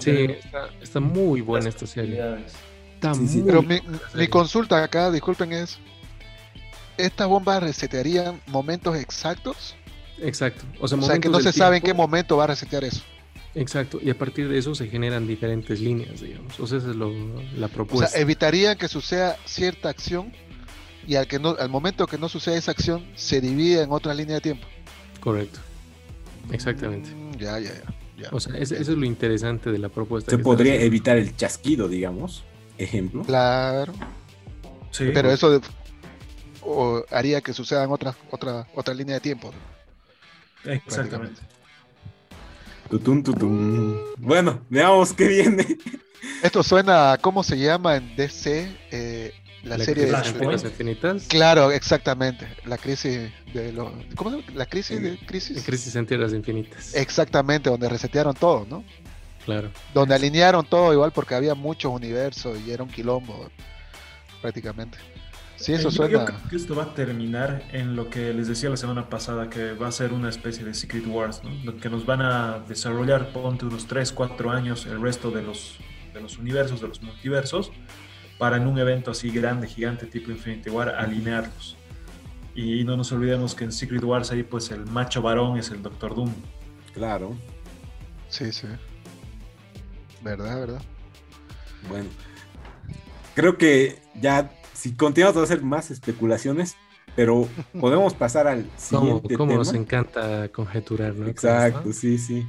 Sí, 0.00 0.28
está, 0.80 1.00
muy 1.00 1.40
buena 1.40 1.68
esta 1.68 1.86
serie. 1.86 2.22
Está 2.94 3.14
muy 3.14 3.42
Pero 3.42 3.62
mi, 3.62 4.28
consulta 4.28 4.82
acá, 4.82 5.10
disculpen, 5.10 5.52
es: 5.52 5.78
¿estas 6.96 7.28
bombas 7.28 7.62
resetearían 7.62 8.40
momentos 8.46 8.96
exactos? 8.96 9.76
Exacto. 10.18 10.64
O 10.80 10.88
sea, 10.88 11.18
que 11.18 11.28
no 11.28 11.40
se 11.40 11.52
sabe 11.52 11.78
en 11.78 11.82
qué 11.82 11.94
momento 11.94 12.36
va 12.36 12.44
a 12.44 12.48
resetear 12.48 12.84
eso. 12.84 13.02
Exacto, 13.54 13.98
y 14.00 14.10
a 14.10 14.16
partir 14.16 14.48
de 14.48 14.58
eso 14.58 14.74
se 14.76 14.86
generan 14.86 15.26
diferentes 15.26 15.80
líneas, 15.80 16.20
digamos. 16.20 16.58
O 16.60 16.66
sea, 16.66 16.78
esa 16.78 16.90
es 16.90 16.96
la 16.96 17.68
propuesta. 17.68 18.06
O 18.06 18.08
sea, 18.08 18.20
evitaría 18.20 18.76
que 18.76 18.86
suceda 18.86 19.36
cierta 19.44 19.88
acción 19.88 20.32
y 21.06 21.16
al, 21.16 21.26
que 21.26 21.38
no, 21.38 21.56
al 21.58 21.68
momento 21.68 22.06
que 22.06 22.18
no 22.18 22.28
suceda 22.28 22.56
esa 22.56 22.70
acción 22.70 23.04
se 23.16 23.40
divide 23.40 23.82
en 23.82 23.90
otra 23.90 24.14
línea 24.14 24.36
de 24.36 24.40
tiempo. 24.40 24.66
Correcto, 25.18 25.58
exactamente. 26.52 27.10
Mm, 27.10 27.32
ya, 27.38 27.58
ya, 27.58 27.70
ya, 27.74 27.99
O 28.32 28.40
sea, 28.40 28.56
eso 28.56 28.74
es 28.74 28.88
lo 28.88 29.04
interesante 29.04 29.70
de 29.70 29.78
la 29.78 29.88
propuesta. 29.88 30.30
Se 30.30 30.38
podría 30.38 30.74
evitar 30.74 31.16
el 31.16 31.36
chasquido, 31.36 31.88
digamos, 31.88 32.44
ejemplo. 32.78 33.22
Claro. 33.22 33.92
Sí. 34.90 35.10
Pero 35.14 35.30
eso 35.30 35.60
haría 37.10 37.40
que 37.40 37.52
suceda 37.52 37.84
en 37.84 37.90
otra, 37.90 38.14
otra, 38.30 38.66
otra 38.74 38.94
línea 38.94 39.14
de 39.14 39.20
tiempo. 39.20 39.52
Exactamente. 40.64 41.40
Bueno, 44.18 44.60
veamos 44.68 45.12
qué 45.12 45.28
viene. 45.28 45.78
Esto 46.42 46.62
suena, 46.62 47.18
¿cómo 47.20 47.42
se 47.42 47.56
llama 47.56 47.96
en 47.96 48.16
DC? 48.16 48.68
Eh, 48.90 49.32
la, 49.62 49.78
serie 49.78 50.06
de 50.06 50.12
las 50.12 50.64
infinitas. 50.64 51.26
Claro, 51.28 51.70
exactamente. 51.70 52.46
La 52.64 52.78
crisis 52.78 53.30
de 53.52 53.72
lo, 53.72 53.92
¿cómo 54.14 54.30
se 54.30 54.36
llama? 54.38 54.52
La 54.54 54.66
crisis 54.66 55.02
de 55.02 55.18
crisis. 55.18 55.62
crisis 55.64 55.94
en 55.96 56.06
tierras 56.06 56.32
infinitas. 56.32 56.94
Exactamente, 56.94 57.68
donde 57.68 57.88
resetearon 57.88 58.34
todo, 58.34 58.66
¿no? 58.68 58.84
Claro. 59.44 59.70
Donde 59.92 60.14
alinearon 60.14 60.64
todo 60.64 60.92
igual 60.92 61.12
porque 61.12 61.34
había 61.34 61.54
muchos 61.54 61.92
universos 61.92 62.58
y 62.66 62.70
era 62.70 62.82
un 62.82 62.90
quilombo. 62.90 63.50
prácticamente. 64.40 64.98
Sí, 65.56 65.74
eso 65.74 65.90
suena. 65.90 66.12
Yo 66.12 66.24
creo 66.24 66.38
que 66.48 66.56
esto 66.56 66.74
va 66.74 66.84
a 66.84 66.94
terminar 66.94 67.62
en 67.72 67.94
lo 67.94 68.08
que 68.08 68.32
les 68.32 68.48
decía 68.48 68.70
la 68.70 68.78
semana 68.78 69.10
pasada, 69.10 69.50
que 69.50 69.72
va 69.74 69.88
a 69.88 69.92
ser 69.92 70.14
una 70.14 70.30
especie 70.30 70.64
de 70.64 70.72
Secret 70.72 71.06
Wars, 71.06 71.42
¿no? 71.44 71.76
Que 71.76 71.90
nos 71.90 72.06
van 72.06 72.22
a 72.22 72.60
desarrollar, 72.60 73.30
ponte 73.34 73.66
unos 73.66 73.86
3, 73.86 74.10
4 74.12 74.50
años, 74.50 74.86
el 74.86 75.02
resto 75.02 75.30
de 75.30 75.42
los, 75.42 75.76
de 76.14 76.22
los 76.22 76.38
universos, 76.38 76.80
de 76.80 76.88
los 76.88 77.02
multiversos, 77.02 77.72
para 78.40 78.56
en 78.56 78.66
un 78.66 78.78
evento 78.78 79.10
así 79.10 79.28
grande, 79.28 79.68
gigante, 79.68 80.06
tipo 80.06 80.30
Infinity 80.30 80.70
War, 80.70 80.88
alinearlos. 80.88 81.76
Y 82.54 82.84
no 82.84 82.96
nos 82.96 83.12
olvidemos 83.12 83.54
que 83.54 83.64
en 83.64 83.72
Secret 83.72 84.02
Wars 84.02 84.30
ahí 84.30 84.42
pues 84.42 84.70
el 84.70 84.86
macho 84.86 85.20
varón 85.20 85.58
es 85.58 85.70
el 85.70 85.82
Doctor 85.82 86.14
Doom. 86.14 86.32
Claro. 86.94 87.36
Sí, 88.30 88.50
sí. 88.50 88.66
¿Verdad, 90.22 90.58
verdad? 90.58 90.82
Bueno. 91.86 92.08
Creo 93.34 93.58
que 93.58 94.00
ya 94.18 94.50
si 94.72 94.94
continuamos 94.94 95.36
a 95.36 95.42
hacer 95.42 95.62
más 95.62 95.90
especulaciones, 95.90 96.78
pero 97.14 97.46
podemos 97.78 98.14
pasar 98.14 98.46
al 98.46 98.64
siguiente 98.78 99.34
¿Cómo, 99.34 99.52
nos 99.52 99.74
encanta 99.74 100.48
conjeturar, 100.48 101.14
¿no? 101.14 101.26
Exacto, 101.26 101.92
sí, 101.92 102.16
sí. 102.16 102.46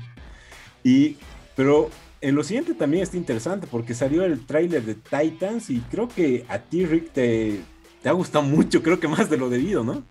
Y, 0.85 1.17
pero 1.53 1.89
en 2.21 2.35
lo 2.35 2.43
siguiente 2.43 2.73
también 2.73 3.03
está 3.03 3.17
interesante 3.17 3.67
porque 3.69 3.93
salió 3.93 4.23
el 4.23 4.45
tráiler 4.45 4.83
de 4.83 4.95
Titans 4.95 5.69
y 5.69 5.79
creo 5.79 6.07
que 6.07 6.45
a 6.47 6.59
ti, 6.59 6.85
Rick, 6.85 7.11
te, 7.11 7.59
te 8.01 8.09
ha 8.09 8.11
gustado 8.13 8.43
mucho, 8.45 8.81
creo 8.83 8.99
que 8.99 9.07
más 9.07 9.29
de 9.29 9.37
lo 9.37 9.49
debido, 9.49 9.83
¿no? 9.83 10.03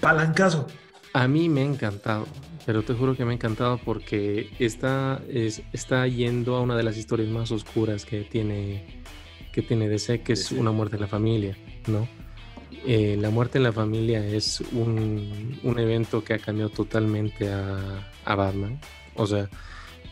Palancazo. 0.00 0.66
A 1.12 1.26
mí 1.28 1.48
me 1.48 1.62
ha 1.62 1.64
encantado, 1.64 2.26
pero 2.66 2.82
te 2.82 2.92
juro 2.94 3.16
que 3.16 3.24
me 3.24 3.32
ha 3.32 3.34
encantado 3.34 3.78
porque 3.78 4.50
está, 4.58 5.22
es, 5.28 5.62
está 5.72 6.06
yendo 6.06 6.56
a 6.56 6.60
una 6.60 6.76
de 6.76 6.82
las 6.82 6.96
historias 6.96 7.28
más 7.28 7.50
oscuras 7.50 8.04
que 8.04 8.20
tiene, 8.20 9.02
que 9.52 9.62
tiene 9.62 9.88
DC, 9.88 10.22
que 10.22 10.34
es 10.34 10.52
una 10.52 10.72
muerte 10.72 10.96
en 10.96 11.02
la 11.02 11.08
familia, 11.08 11.56
¿no? 11.86 12.06
Eh, 12.84 13.16
la 13.18 13.30
muerte 13.30 13.58
en 13.58 13.64
la 13.64 13.72
familia 13.72 14.24
es 14.24 14.60
un, 14.72 15.58
un 15.64 15.78
evento 15.78 16.22
que 16.22 16.34
ha 16.34 16.38
cambiado 16.38 16.70
totalmente 16.70 17.52
a, 17.52 18.08
a, 18.24 18.34
Batman. 18.36 18.78
O 19.16 19.26
sea, 19.26 19.48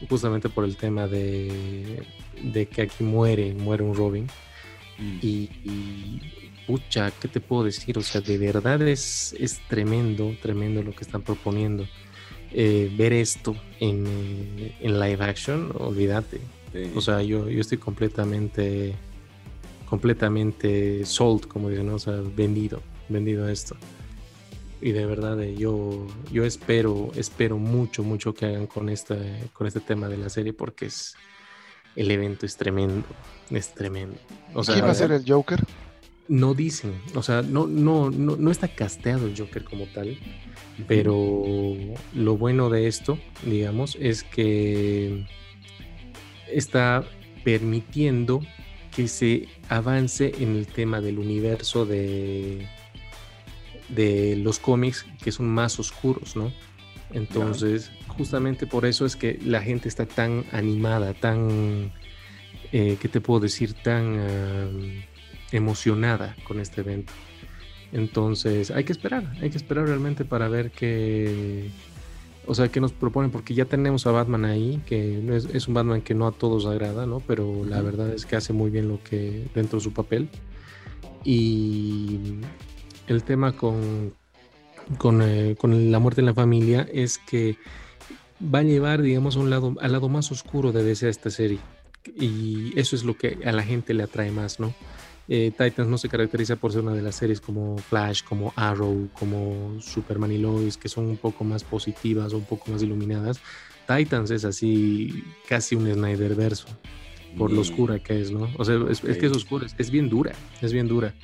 justamente 0.08 0.48
por 0.48 0.64
el 0.64 0.76
tema 0.76 1.06
de, 1.06 2.02
de 2.42 2.66
que 2.66 2.82
aquí 2.82 3.04
muere, 3.04 3.54
muere 3.54 3.82
un 3.82 3.94
Robin. 3.94 4.26
Mm. 4.98 5.18
Y, 5.22 5.50
y, 5.64 6.20
pucha, 6.66 7.10
¿qué 7.10 7.28
te 7.28 7.40
puedo 7.40 7.64
decir? 7.64 7.98
O 7.98 8.02
sea, 8.02 8.20
de 8.20 8.38
verdad 8.38 8.80
es, 8.82 9.34
es 9.38 9.60
tremendo, 9.68 10.34
tremendo 10.40 10.82
lo 10.82 10.92
que 10.92 11.04
están 11.04 11.22
proponiendo. 11.22 11.86
Eh, 12.52 12.92
ver 12.96 13.12
esto 13.12 13.56
en, 13.80 14.72
en, 14.80 15.00
live 15.00 15.24
action, 15.24 15.72
olvídate. 15.76 16.38
Sí. 16.72 16.90
O 16.94 17.00
sea, 17.00 17.20
yo, 17.22 17.48
yo 17.50 17.60
estoy 17.60 17.78
completamente, 17.78 18.94
completamente 19.86 21.04
sold, 21.04 21.48
como 21.48 21.68
dicen, 21.68 21.86
¿no? 21.86 21.96
o 21.96 21.98
sea, 21.98 22.14
vendido, 22.36 22.80
vendido 23.08 23.46
a 23.46 23.52
esto. 23.52 23.76
Y 24.84 24.92
de 24.92 25.06
verdad, 25.06 25.42
eh, 25.42 25.54
yo, 25.56 26.06
yo 26.30 26.44
espero, 26.44 27.10
espero 27.16 27.56
mucho, 27.56 28.02
mucho 28.02 28.34
que 28.34 28.44
hagan 28.44 28.66
con, 28.66 28.90
esta, 28.90 29.16
con 29.54 29.66
este 29.66 29.80
tema 29.80 30.08
de 30.08 30.18
la 30.18 30.28
serie 30.28 30.52
porque 30.52 30.84
es, 30.84 31.14
el 31.96 32.10
evento 32.10 32.44
es 32.44 32.58
tremendo, 32.58 33.06
es 33.48 33.72
tremendo. 33.72 34.18
O 34.52 34.62
sea, 34.62 34.74
¿Quién 34.74 34.84
va 34.84 34.90
a 34.90 34.94
ser 34.94 35.12
el 35.12 35.24
Joker? 35.26 35.64
no 36.28 36.52
dicen, 36.52 37.00
o 37.14 37.22
sea, 37.22 37.40
no, 37.40 37.66
no, 37.66 38.10
no, 38.10 38.36
no, 38.36 38.50
está 38.50 38.68
casteado 38.68 39.26
el 39.26 39.34
Joker 39.34 39.64
como 39.64 39.86
tal, 39.86 40.18
pero 40.86 41.74
lo 42.14 42.36
bueno 42.36 42.68
de 42.68 42.86
esto, 42.86 43.18
digamos, 43.46 43.96
es 43.98 44.22
que 44.22 45.26
está 46.52 47.04
permitiendo 47.42 48.42
que 48.94 49.08
se 49.08 49.48
avance 49.70 50.34
en 50.40 50.56
el 50.56 50.66
tema 50.66 51.00
del 51.00 51.18
universo 51.18 51.86
de, 51.86 52.68
de 53.88 54.36
los 54.36 54.58
cómics 54.58 55.06
que 55.22 55.32
son 55.32 55.48
más 55.48 55.78
oscuros, 55.78 56.36
¿no? 56.36 56.52
Entonces, 57.12 57.92
justamente 58.08 58.66
por 58.66 58.86
eso 58.86 59.06
es 59.06 59.14
que 59.16 59.38
la 59.44 59.60
gente 59.62 59.88
está 59.88 60.06
tan 60.06 60.44
animada, 60.52 61.14
tan, 61.14 61.92
eh, 62.72 62.96
¿qué 63.00 63.08
te 63.08 63.20
puedo 63.20 63.40
decir? 63.40 63.74
Tan... 63.74 64.18
Uh, 64.18 65.14
emocionada 65.56 66.36
con 66.46 66.60
este 66.60 66.80
evento. 66.80 67.12
Entonces, 67.92 68.70
hay 68.70 68.84
que 68.84 68.92
esperar, 68.92 69.32
hay 69.40 69.50
que 69.50 69.56
esperar 69.56 69.86
realmente 69.86 70.24
para 70.24 70.48
ver 70.48 70.72
qué, 70.72 71.70
o 72.46 72.54
sea, 72.54 72.68
qué 72.68 72.80
nos 72.80 72.92
proponen, 72.92 73.30
porque 73.30 73.54
ya 73.54 73.66
tenemos 73.66 74.06
a 74.06 74.10
Batman 74.10 74.44
ahí, 74.44 74.82
que 74.84 75.22
es, 75.36 75.44
es 75.46 75.68
un 75.68 75.74
Batman 75.74 76.02
que 76.02 76.14
no 76.14 76.26
a 76.26 76.32
todos 76.32 76.66
agrada, 76.66 77.06
¿no? 77.06 77.20
Pero 77.20 77.64
la 77.64 77.80
verdad 77.82 78.12
es 78.12 78.26
que 78.26 78.36
hace 78.36 78.52
muy 78.52 78.70
bien 78.70 78.88
lo 78.88 79.02
que 79.02 79.46
dentro 79.54 79.78
de 79.78 79.84
su 79.84 79.92
papel. 79.92 80.28
Y 81.24 82.18
el 83.06 83.22
tema 83.24 83.56
con, 83.56 84.14
con, 84.98 85.22
eh, 85.22 85.56
con 85.58 85.90
la 85.90 85.98
muerte 85.98 86.20
en 86.20 86.26
la 86.26 86.34
familia 86.34 86.86
es 86.92 87.18
que 87.18 87.56
va 88.42 88.60
a 88.60 88.62
llevar, 88.62 89.02
digamos, 89.02 89.36
a 89.36 89.40
un 89.40 89.50
lado, 89.50 89.74
al 89.80 89.92
lado 89.92 90.08
más 90.08 90.30
oscuro 90.32 90.72
de 90.72 90.82
DC 90.82 91.08
esta 91.08 91.30
serie. 91.30 91.58
Y 92.18 92.78
eso 92.78 92.96
es 92.96 93.04
lo 93.04 93.16
que 93.16 93.38
a 93.44 93.52
la 93.52 93.62
gente 93.62 93.94
le 93.94 94.02
atrae 94.02 94.30
más, 94.30 94.60
¿no? 94.60 94.74
Eh, 95.26 95.52
Titans 95.56 95.88
no 95.88 95.96
se 95.96 96.08
caracteriza 96.10 96.56
por 96.56 96.72
ser 96.72 96.82
una 96.82 96.92
de 96.92 97.00
las 97.00 97.14
series 97.14 97.40
como 97.40 97.78
Flash, 97.78 98.22
como 98.22 98.52
Arrow, 98.56 99.08
como 99.14 99.80
Superman 99.80 100.32
y 100.32 100.38
Lois, 100.38 100.76
que 100.76 100.90
son 100.90 101.06
un 101.06 101.16
poco 101.16 101.44
más 101.44 101.64
positivas 101.64 102.34
o 102.34 102.38
un 102.38 102.44
poco 102.44 102.70
más 102.70 102.82
iluminadas. 102.82 103.40
Titans 103.86 104.30
es 104.30 104.44
así, 104.44 105.24
casi 105.48 105.76
un 105.76 105.90
Snyder 105.90 106.34
verso, 106.34 106.66
por 107.38 107.50
lo 107.50 107.62
oscura 107.62 107.98
que 107.98 108.20
es, 108.20 108.30
¿no? 108.30 108.50
O 108.58 108.64
sea, 108.64 108.76
es, 108.90 109.02
es 109.02 109.16
que 109.16 109.26
es 109.26 109.32
oscura, 109.32 109.66
es, 109.66 109.74
es, 109.78 109.90
bien 109.90 110.10
dura, 110.10 110.32
es 110.60 110.72
bien 110.72 110.88
dura. 110.88 111.14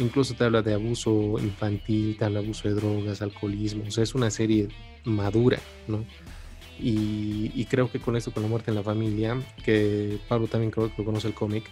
Incluso 0.00 0.34
te 0.34 0.44
habla 0.44 0.62
de 0.62 0.74
abuso 0.74 1.38
infantil, 1.38 2.16
te 2.16 2.24
abuso 2.24 2.68
de 2.68 2.74
drogas, 2.74 3.22
alcoholismo, 3.22 3.84
o 3.86 3.90
sea, 3.90 4.02
es 4.02 4.14
una 4.14 4.30
serie 4.30 4.68
madura, 5.04 5.58
¿no? 5.86 6.04
Y, 6.82 7.66
creo 7.66 7.90
que 7.90 8.00
con 8.00 8.16
esto, 8.16 8.32
con 8.32 8.42
la 8.42 8.48
muerte 8.48 8.70
en 8.70 8.74
la 8.74 8.82
familia, 8.82 9.38
que 9.62 10.18
Pablo 10.28 10.46
también 10.46 10.70
creo 10.70 10.94
que 10.94 11.04
conoce 11.04 11.28
el 11.28 11.34
cómic, 11.34 11.64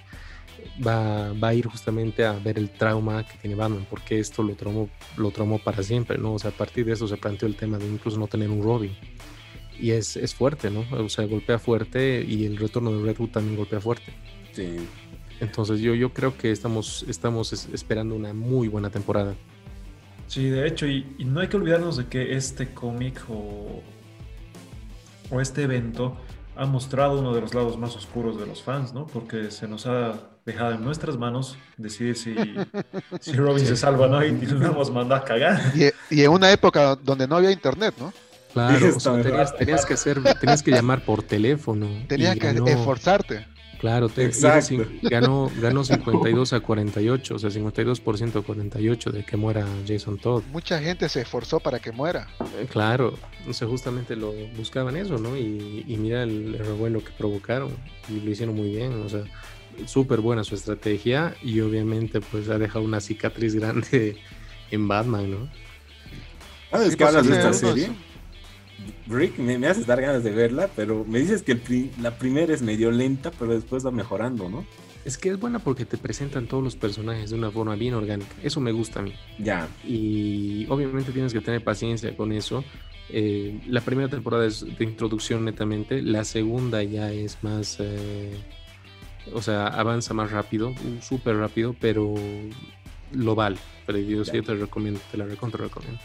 va, 0.86 1.32
va, 1.32 1.48
a 1.48 1.54
ir 1.54 1.66
justamente 1.66 2.26
a 2.26 2.32
ver 2.32 2.58
el 2.58 2.68
trauma 2.70 3.26
que 3.26 3.38
tiene 3.38 3.56
Batman, 3.56 3.86
porque 3.88 4.18
esto 4.18 4.42
lo 4.42 4.54
traumó, 4.54 4.90
lo 5.16 5.30
traumó 5.30 5.58
para 5.58 5.82
siempre, 5.82 6.18
¿no? 6.18 6.34
O 6.34 6.38
sea, 6.38 6.50
a 6.50 6.54
partir 6.54 6.84
de 6.84 6.92
eso 6.92 7.08
se 7.08 7.16
planteó 7.16 7.48
el 7.48 7.56
tema 7.56 7.78
de 7.78 7.86
incluso 7.86 8.18
no 8.18 8.26
tener 8.26 8.50
un 8.50 8.62
Robin. 8.62 8.94
Y 9.80 9.92
es, 9.92 10.16
es 10.16 10.34
fuerte, 10.34 10.70
¿no? 10.70 10.84
O 10.90 11.08
sea, 11.08 11.24
golpea 11.24 11.58
fuerte 11.58 12.22
y 12.28 12.44
el 12.44 12.58
retorno 12.58 12.92
de 12.92 13.02
Redwood 13.02 13.30
también 13.30 13.56
golpea 13.56 13.80
fuerte. 13.80 14.12
Sí. 14.52 14.76
Entonces 15.40 15.80
yo, 15.80 15.94
yo 15.94 16.12
creo 16.12 16.36
que 16.36 16.50
estamos, 16.50 17.04
estamos 17.08 17.52
esperando 17.72 18.14
una 18.14 18.32
muy 18.34 18.68
buena 18.68 18.90
temporada. 18.90 19.34
Sí, 20.26 20.50
de 20.50 20.66
hecho, 20.66 20.86
y, 20.86 21.14
y 21.18 21.24
no 21.24 21.40
hay 21.40 21.48
que 21.48 21.56
olvidarnos 21.56 21.96
de 21.96 22.06
que 22.06 22.36
este 22.36 22.68
cómic 22.74 23.22
o, 23.28 23.82
o 25.30 25.40
este 25.40 25.62
evento 25.62 26.16
ha 26.56 26.66
mostrado 26.66 27.20
uno 27.20 27.32
de 27.34 27.40
los 27.40 27.54
lados 27.54 27.78
más 27.78 27.94
oscuros 27.96 28.38
de 28.38 28.46
los 28.46 28.62
fans, 28.62 28.92
¿no? 28.92 29.06
Porque 29.06 29.50
se 29.50 29.68
nos 29.68 29.86
ha 29.86 30.14
dejado 30.44 30.72
en 30.72 30.84
nuestras 30.84 31.16
manos 31.16 31.56
decidir 31.76 32.16
si, 32.16 32.34
si 33.20 33.32
Robin 33.32 33.64
se 33.64 33.76
salva 33.76 34.08
no 34.08 34.24
y 34.24 34.32
lo 34.32 34.66
hemos 34.66 34.90
mandado 34.90 35.22
a 35.22 35.24
cagar. 35.24 35.60
Y, 35.74 36.14
y, 36.14 36.24
en 36.24 36.30
una 36.30 36.50
época 36.50 36.96
donde 36.96 37.28
no 37.28 37.36
había 37.36 37.52
internet, 37.52 37.94
¿no? 37.98 38.12
Claro, 38.52 38.96
o 38.96 39.00
sea, 39.00 39.22
tenías, 39.22 39.56
tenías, 39.56 39.86
que 39.86 39.94
hacer, 39.94 40.20
tenías 40.40 40.62
que 40.62 40.70
llamar 40.72 41.04
por 41.04 41.22
teléfono. 41.22 41.86
Tenías 42.08 42.34
que 42.34 42.40
ganó, 42.40 42.66
esforzarte. 42.66 43.46
Claro, 43.78 44.08
te, 44.08 44.30
ganó, 45.02 45.50
ganó 45.60 45.84
52 45.84 46.52
a 46.52 46.60
48, 46.60 47.34
o 47.34 47.38
sea, 47.38 47.50
52% 47.50 48.40
a 48.40 48.42
48 48.42 49.12
de 49.12 49.24
que 49.24 49.36
muera 49.36 49.66
Jason 49.86 50.18
Todd. 50.18 50.42
Mucha 50.50 50.80
gente 50.80 51.08
se 51.08 51.20
esforzó 51.20 51.60
para 51.60 51.78
que 51.78 51.92
muera. 51.92 52.28
Eh, 52.58 52.66
claro, 52.68 53.16
o 53.48 53.52
sea, 53.52 53.68
justamente 53.68 54.16
lo 54.16 54.32
buscaban 54.56 54.96
eso, 54.96 55.18
¿no? 55.18 55.36
Y, 55.36 55.84
y 55.86 55.96
mira 55.96 56.24
el, 56.24 56.56
el 56.56 56.58
revuelo 56.58 57.04
que 57.04 57.10
provocaron 57.12 57.70
y 58.08 58.20
lo 58.20 58.30
hicieron 58.30 58.56
muy 58.56 58.70
bien, 58.70 59.00
o 59.02 59.08
sea, 59.08 59.22
súper 59.86 60.20
buena 60.20 60.44
su 60.44 60.54
estrategia 60.54 61.34
y 61.42 61.60
obviamente 61.60 62.20
pues 62.20 62.48
ha 62.48 62.58
dejado 62.58 62.84
una 62.84 63.00
cicatriz 63.00 63.54
grande 63.60 64.16
en 64.70 64.88
Batman, 64.88 65.30
¿no? 65.30 65.48
Ah, 66.70 66.82
es 66.84 66.96
que 66.96 67.04
hablas 67.04 67.26
de 67.26 67.36
esta 67.36 67.52
serie. 67.52 67.90
Rick, 69.06 69.38
me, 69.38 69.58
me, 69.58 69.66
haces 69.66 69.86
dar 69.86 70.00
ganas 70.00 70.22
de 70.22 70.30
verla, 70.30 70.68
pero 70.76 71.04
me 71.04 71.18
dices 71.18 71.42
que 71.42 71.52
el 71.52 71.58
pri 71.58 71.90
la 72.00 72.18
primera 72.18 72.52
es 72.52 72.62
medio 72.62 72.90
lenta, 72.90 73.30
pero 73.30 73.54
después 73.54 73.84
va 73.84 73.90
mejorando, 73.90 74.48
¿no? 74.48 74.64
Es 75.04 75.16
que 75.16 75.30
es 75.30 75.40
buena 75.40 75.58
porque 75.58 75.84
te 75.84 75.96
presentan 75.96 76.46
todos 76.46 76.62
los 76.62 76.76
personajes 76.76 77.30
de 77.30 77.36
una 77.36 77.50
forma 77.50 77.74
bien 77.76 77.94
orgánica. 77.94 78.30
Eso 78.42 78.60
me 78.60 78.72
gusta 78.72 79.00
a 79.00 79.02
mí. 79.02 79.14
Ya. 79.38 79.66
Y 79.84 80.66
obviamente 80.68 81.12
tienes 81.12 81.32
que 81.32 81.40
tener 81.40 81.64
paciencia 81.64 82.14
con 82.14 82.32
eso. 82.32 82.62
Eh, 83.08 83.58
la 83.66 83.80
primera 83.80 84.08
temporada 84.08 84.44
es 84.44 84.66
de 84.76 84.84
introducción 84.84 85.44
netamente. 85.44 86.02
La 86.02 86.24
segunda 86.24 86.82
ya 86.82 87.10
es 87.10 87.38
más... 87.42 87.78
Eh, 87.80 88.36
o 89.32 89.40
sea, 89.40 89.68
avanza 89.68 90.14
más 90.14 90.30
rápido, 90.30 90.74
súper 91.00 91.36
rápido, 91.36 91.74
pero 91.78 92.14
lo 93.12 93.34
vale. 93.34 93.56
Pero 93.86 93.98
yo 93.98 94.24
sí 94.24 94.42
te 94.42 94.54
recomiendo, 94.54 95.00
te 95.10 95.16
la 95.16 95.24
recontra 95.24 95.64
recomiendo. 95.64 96.00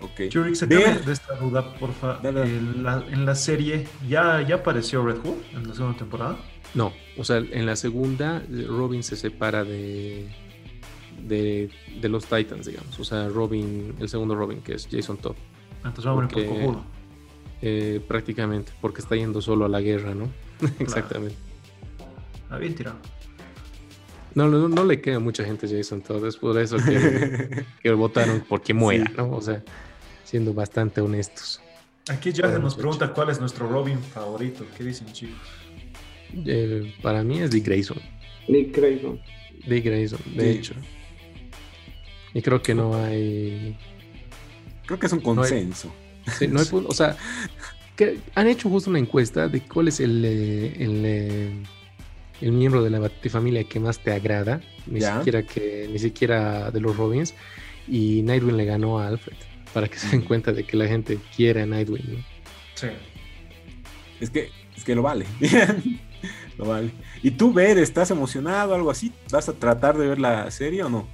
Ok. 0.00 0.20
Yurix, 0.30 0.58
se 0.58 0.66
de 0.66 1.12
esta 1.12 1.34
duda, 1.34 1.74
porfa. 1.74 2.20
En 2.22 2.82
la, 2.82 3.04
en 3.06 3.26
la 3.26 3.34
serie, 3.34 3.86
¿ya, 4.08 4.40
¿ya 4.46 4.56
apareció 4.56 5.04
Red 5.04 5.18
Hood 5.18 5.36
en 5.52 5.68
la 5.68 5.74
segunda 5.74 5.98
temporada? 5.98 6.38
No, 6.74 6.92
o 7.18 7.24
sea, 7.24 7.38
en 7.38 7.66
la 7.66 7.76
segunda 7.76 8.42
Robin 8.68 9.02
se 9.02 9.16
separa 9.16 9.64
de, 9.64 10.28
de, 11.26 12.08
los 12.08 12.26
Titans, 12.26 12.66
digamos. 12.66 12.98
O 12.98 13.04
sea, 13.04 13.28
Robin, 13.28 13.94
el 13.98 14.08
segundo 14.08 14.34
Robin, 14.34 14.60
que 14.60 14.74
es 14.74 14.88
Jason 14.90 15.16
Todd. 15.16 15.36
Entonces 15.78 16.04
vamos 16.04 16.24
a 16.24 16.28
por 16.28 17.00
eh, 17.62 18.00
prácticamente, 18.06 18.72
porque 18.80 19.00
está 19.00 19.16
yendo 19.16 19.42
solo 19.42 19.64
a 19.64 19.68
la 19.68 19.80
guerra, 19.80 20.14
¿no? 20.14 20.30
Exactamente. 20.78 21.36
Ah, 22.48 22.58
bien 22.58 22.74
tirado. 22.74 22.96
No, 24.34 24.48
no, 24.48 24.68
no, 24.68 24.84
le 24.84 25.00
queda 25.00 25.18
mucha 25.18 25.44
gente 25.44 25.66
a 25.66 25.68
Jason 25.68 26.02
Todd, 26.02 26.24
es 26.26 26.36
por 26.36 26.56
eso 26.58 26.76
que, 26.76 27.64
que 27.82 27.92
votaron 27.92 28.44
porque 28.48 28.72
muera, 28.72 29.10
¿no? 29.16 29.30
O 29.32 29.42
sea, 29.42 29.62
siendo 30.30 30.54
bastante 30.54 31.00
honestos. 31.00 31.60
Aquí 32.08 32.32
ya 32.32 32.46
nos 32.58 32.76
pregunta 32.76 33.12
cuál 33.12 33.30
es 33.30 33.40
nuestro 33.40 33.68
Robin 33.68 33.98
favorito. 33.98 34.64
¿Qué 34.76 34.84
dicen, 34.84 35.12
chicos? 35.12 35.36
Eh, 36.46 36.94
para 37.02 37.24
mí 37.24 37.40
es 37.40 37.50
Dick 37.50 37.66
Grayson. 37.66 37.98
Dick 38.46 38.76
Grayson. 38.76 39.20
Dick 39.66 39.84
Grayson, 39.84 40.20
de 40.36 40.50
hecho. 40.52 40.74
Y 42.32 42.42
creo 42.42 42.62
que 42.62 42.74
no 42.74 42.94
hay. 42.94 43.76
Creo 44.86 44.98
que 44.98 45.06
es 45.06 45.12
un 45.12 45.20
consenso. 45.20 45.92
sí, 46.38 46.46
no 46.46 46.60
hay, 46.60 46.66
o 46.86 46.94
sea, 46.94 47.16
que 47.96 48.18
han 48.36 48.46
hecho 48.46 48.68
justo 48.68 48.88
una 48.88 49.00
encuesta 49.00 49.48
de 49.48 49.60
cuál 49.62 49.88
es 49.88 49.98
el, 49.98 50.24
eh, 50.24 50.74
el, 50.78 51.02
eh, 51.04 51.52
el 52.40 52.52
miembro 52.52 52.84
de 52.84 52.90
la 52.90 53.10
familia 53.28 53.64
que 53.64 53.80
más 53.80 53.98
te 53.98 54.12
agrada. 54.12 54.60
Ni 54.86 55.00
siquiera 55.00 55.42
que, 55.42 55.88
ni 55.90 55.98
siquiera 55.98 56.70
de 56.70 56.80
los 56.80 56.96
Robins. 56.96 57.34
Y 57.88 58.22
Nightwing 58.22 58.56
le 58.56 58.64
ganó 58.64 59.00
a 59.00 59.08
Alfred. 59.08 59.49
Para 59.72 59.88
que 59.88 59.98
se 59.98 60.08
den 60.08 60.22
cuenta 60.22 60.52
de 60.52 60.64
que 60.64 60.76
la 60.76 60.86
gente 60.86 61.18
quiere 61.36 61.62
a 61.62 61.66
Nightwing. 61.66 62.24
Sí. 62.74 62.88
Es 64.20 64.30
que, 64.30 64.50
es 64.76 64.84
que 64.84 64.94
lo 64.94 65.02
vale. 65.02 65.26
lo 66.58 66.66
vale. 66.66 66.90
¿Y 67.22 67.30
tú, 67.32 67.52
Ver, 67.52 67.78
estás 67.78 68.10
emocionado, 68.10 68.74
algo 68.74 68.90
así? 68.90 69.12
¿Vas 69.30 69.48
a 69.48 69.52
tratar 69.52 69.96
de 69.96 70.08
ver 70.08 70.20
la 70.20 70.50
serie 70.50 70.82
o 70.82 70.88
no? 70.88 71.06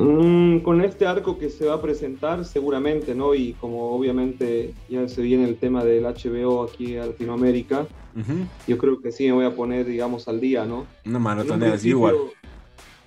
Mm, 0.00 0.60
con 0.60 0.80
este 0.80 1.06
arco 1.06 1.38
que 1.38 1.50
se 1.50 1.66
va 1.66 1.74
a 1.74 1.82
presentar, 1.82 2.46
seguramente, 2.46 3.14
¿no? 3.14 3.34
Y 3.34 3.52
como 3.52 3.90
obviamente 3.92 4.72
ya 4.88 5.06
se 5.08 5.20
viene 5.20 5.44
el 5.44 5.56
tema 5.56 5.84
del 5.84 6.04
HBO 6.04 6.64
aquí 6.64 6.94
en 6.94 7.08
Latinoamérica, 7.08 7.86
yo 8.66 8.78
creo 8.78 9.00
que 9.00 9.12
sí 9.12 9.26
me 9.26 9.32
voy 9.32 9.44
a 9.44 9.54
poner, 9.54 9.84
digamos, 9.84 10.26
al 10.26 10.40
día, 10.40 10.64
¿no? 10.64 10.86
Una 11.04 11.18
maratonera 11.18 11.74
así 11.74 11.90
igual. 11.90 12.16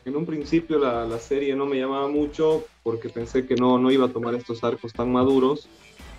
En 0.06 0.16
un 0.18 0.26
principio 0.26 0.80
la, 0.80 1.06
la, 1.06 1.18
serie 1.18 1.56
no 1.56 1.66
me 1.66 1.78
llamaba 1.78 2.10
mucho 2.10 2.66
porque 2.84 3.08
pensé 3.08 3.46
que 3.46 3.56
no, 3.56 3.78
no 3.78 3.90
iba 3.90 4.08
a 4.08 4.10
tomar 4.10 4.36
estos 4.36 4.64
arcos 4.64 4.92
tan 4.92 5.12
maduros. 5.12 5.70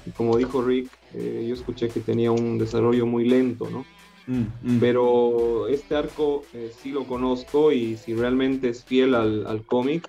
Y 0.07 0.11
como 0.11 0.37
dijo 0.37 0.63
Rick, 0.63 0.91
eh, 1.15 1.45
yo 1.47 1.55
escuché 1.55 1.89
que 1.89 2.01
tenía 2.01 2.31
un 2.31 2.59
desarrollo 2.59 3.07
muy 3.07 3.27
lento, 3.27 3.69
¿no? 3.71 3.85
Mm, 4.27 4.77
mm. 4.77 4.81
Pero 4.81 5.69
este 5.69 5.95
arco 5.97 6.45
eh, 6.55 6.73
sí 6.83 6.91
lo 6.91 7.05
conozco 7.05 7.73
y 7.73 7.97
si 7.99 8.15
realmente 8.15 8.71
es 8.71 8.85
fiel 8.85 9.15
al, 9.15 9.47
al 9.47 9.65
cómic, 9.65 10.09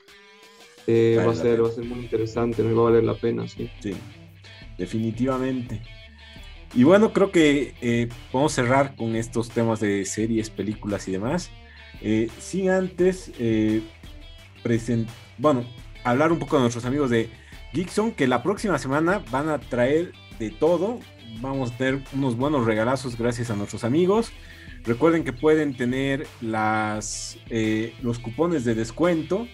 eh, 0.88 1.15
va, 1.17 1.31
a 1.31 1.35
ser, 1.35 1.63
va 1.63 1.67
a 1.67 1.71
ser 1.71 1.83
muy 1.83 1.99
interesante, 1.99 2.63
me 2.63 2.73
va 2.73 2.81
a 2.81 2.85
valer 2.85 3.03
la 3.03 3.15
pena, 3.15 3.45
sí. 3.47 3.69
Sí, 3.81 3.93
definitivamente. 4.77 5.81
Y 6.73 6.83
bueno, 6.83 7.11
creo 7.11 7.31
que 7.31 8.09
podemos 8.31 8.53
cerrar 8.53 8.95
con 8.95 9.15
estos 9.15 9.49
temas 9.49 9.79
de 9.79 10.05
series, 10.05 10.49
películas 10.49 11.07
y 11.07 11.11
demás. 11.11 11.51
Eh, 12.01 12.29
sin 12.39 12.69
antes, 12.69 13.31
bueno, 15.38 15.65
hablar 16.03 16.31
un 16.31 16.39
poco 16.39 16.55
de 16.58 16.62
nuestros 16.63 16.86
amigos 16.86 17.10
de 17.10 17.29
Geekson, 17.73 18.12
que 18.12 18.27
la 18.27 18.43
próxima 18.43 18.77
semana 18.77 19.21
van 19.31 19.49
a 19.49 19.60
traer 19.60 20.13
de 20.39 20.49
todo. 20.49 20.99
Vamos 21.41 21.71
a 21.71 21.77
tener 21.77 22.01
unos 22.13 22.38
buenos 22.38 22.65
regalazos 22.65 23.17
gracias 23.17 23.49
a 23.49 23.55
nuestros 23.55 23.84
amigos. 23.84 24.31
Recuerden 24.84 25.23
que 25.23 25.34
pueden 25.34 25.75
tener 25.75 26.27
las, 26.41 27.38
los 28.01 28.19
cupones 28.19 28.63
de 28.65 28.75
descuento 28.75 29.47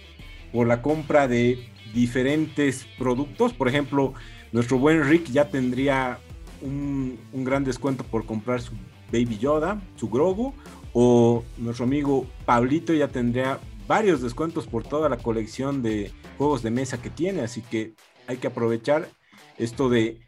por 0.51 0.67
la 0.67 0.81
compra 0.81 1.27
de 1.27 1.71
diferentes 1.93 2.85
productos. 2.97 3.53
Por 3.53 3.67
ejemplo, 3.67 4.13
nuestro 4.51 4.77
buen 4.77 5.07
Rick 5.07 5.25
ya 5.31 5.49
tendría 5.49 6.19
un, 6.61 7.17
gran 7.33 7.63
descuento 7.63 8.03
por 8.03 8.25
comprar 8.25 8.61
su 8.61 8.73
Baby 9.11 9.37
Yoda, 9.37 9.81
su 9.95 10.09
Grogu, 10.09 10.53
o 10.93 11.43
nuestro 11.57 11.85
amigo 11.85 12.25
Pablito 12.45 12.93
ya 12.93 13.07
tendría 13.07 13.59
varios 13.87 14.21
descuentos 14.21 14.67
por 14.67 14.83
toda 14.83 15.09
la 15.09 15.17
colección 15.17 15.81
de 15.81 16.11
juegos 16.37 16.63
de 16.63 16.71
mesa 16.71 17.01
que 17.01 17.09
tiene, 17.09 17.41
así 17.41 17.61
que 17.61 17.93
hay 18.27 18.37
que 18.37 18.47
aprovechar 18.47 19.09
esto 19.57 19.89
de 19.89 20.19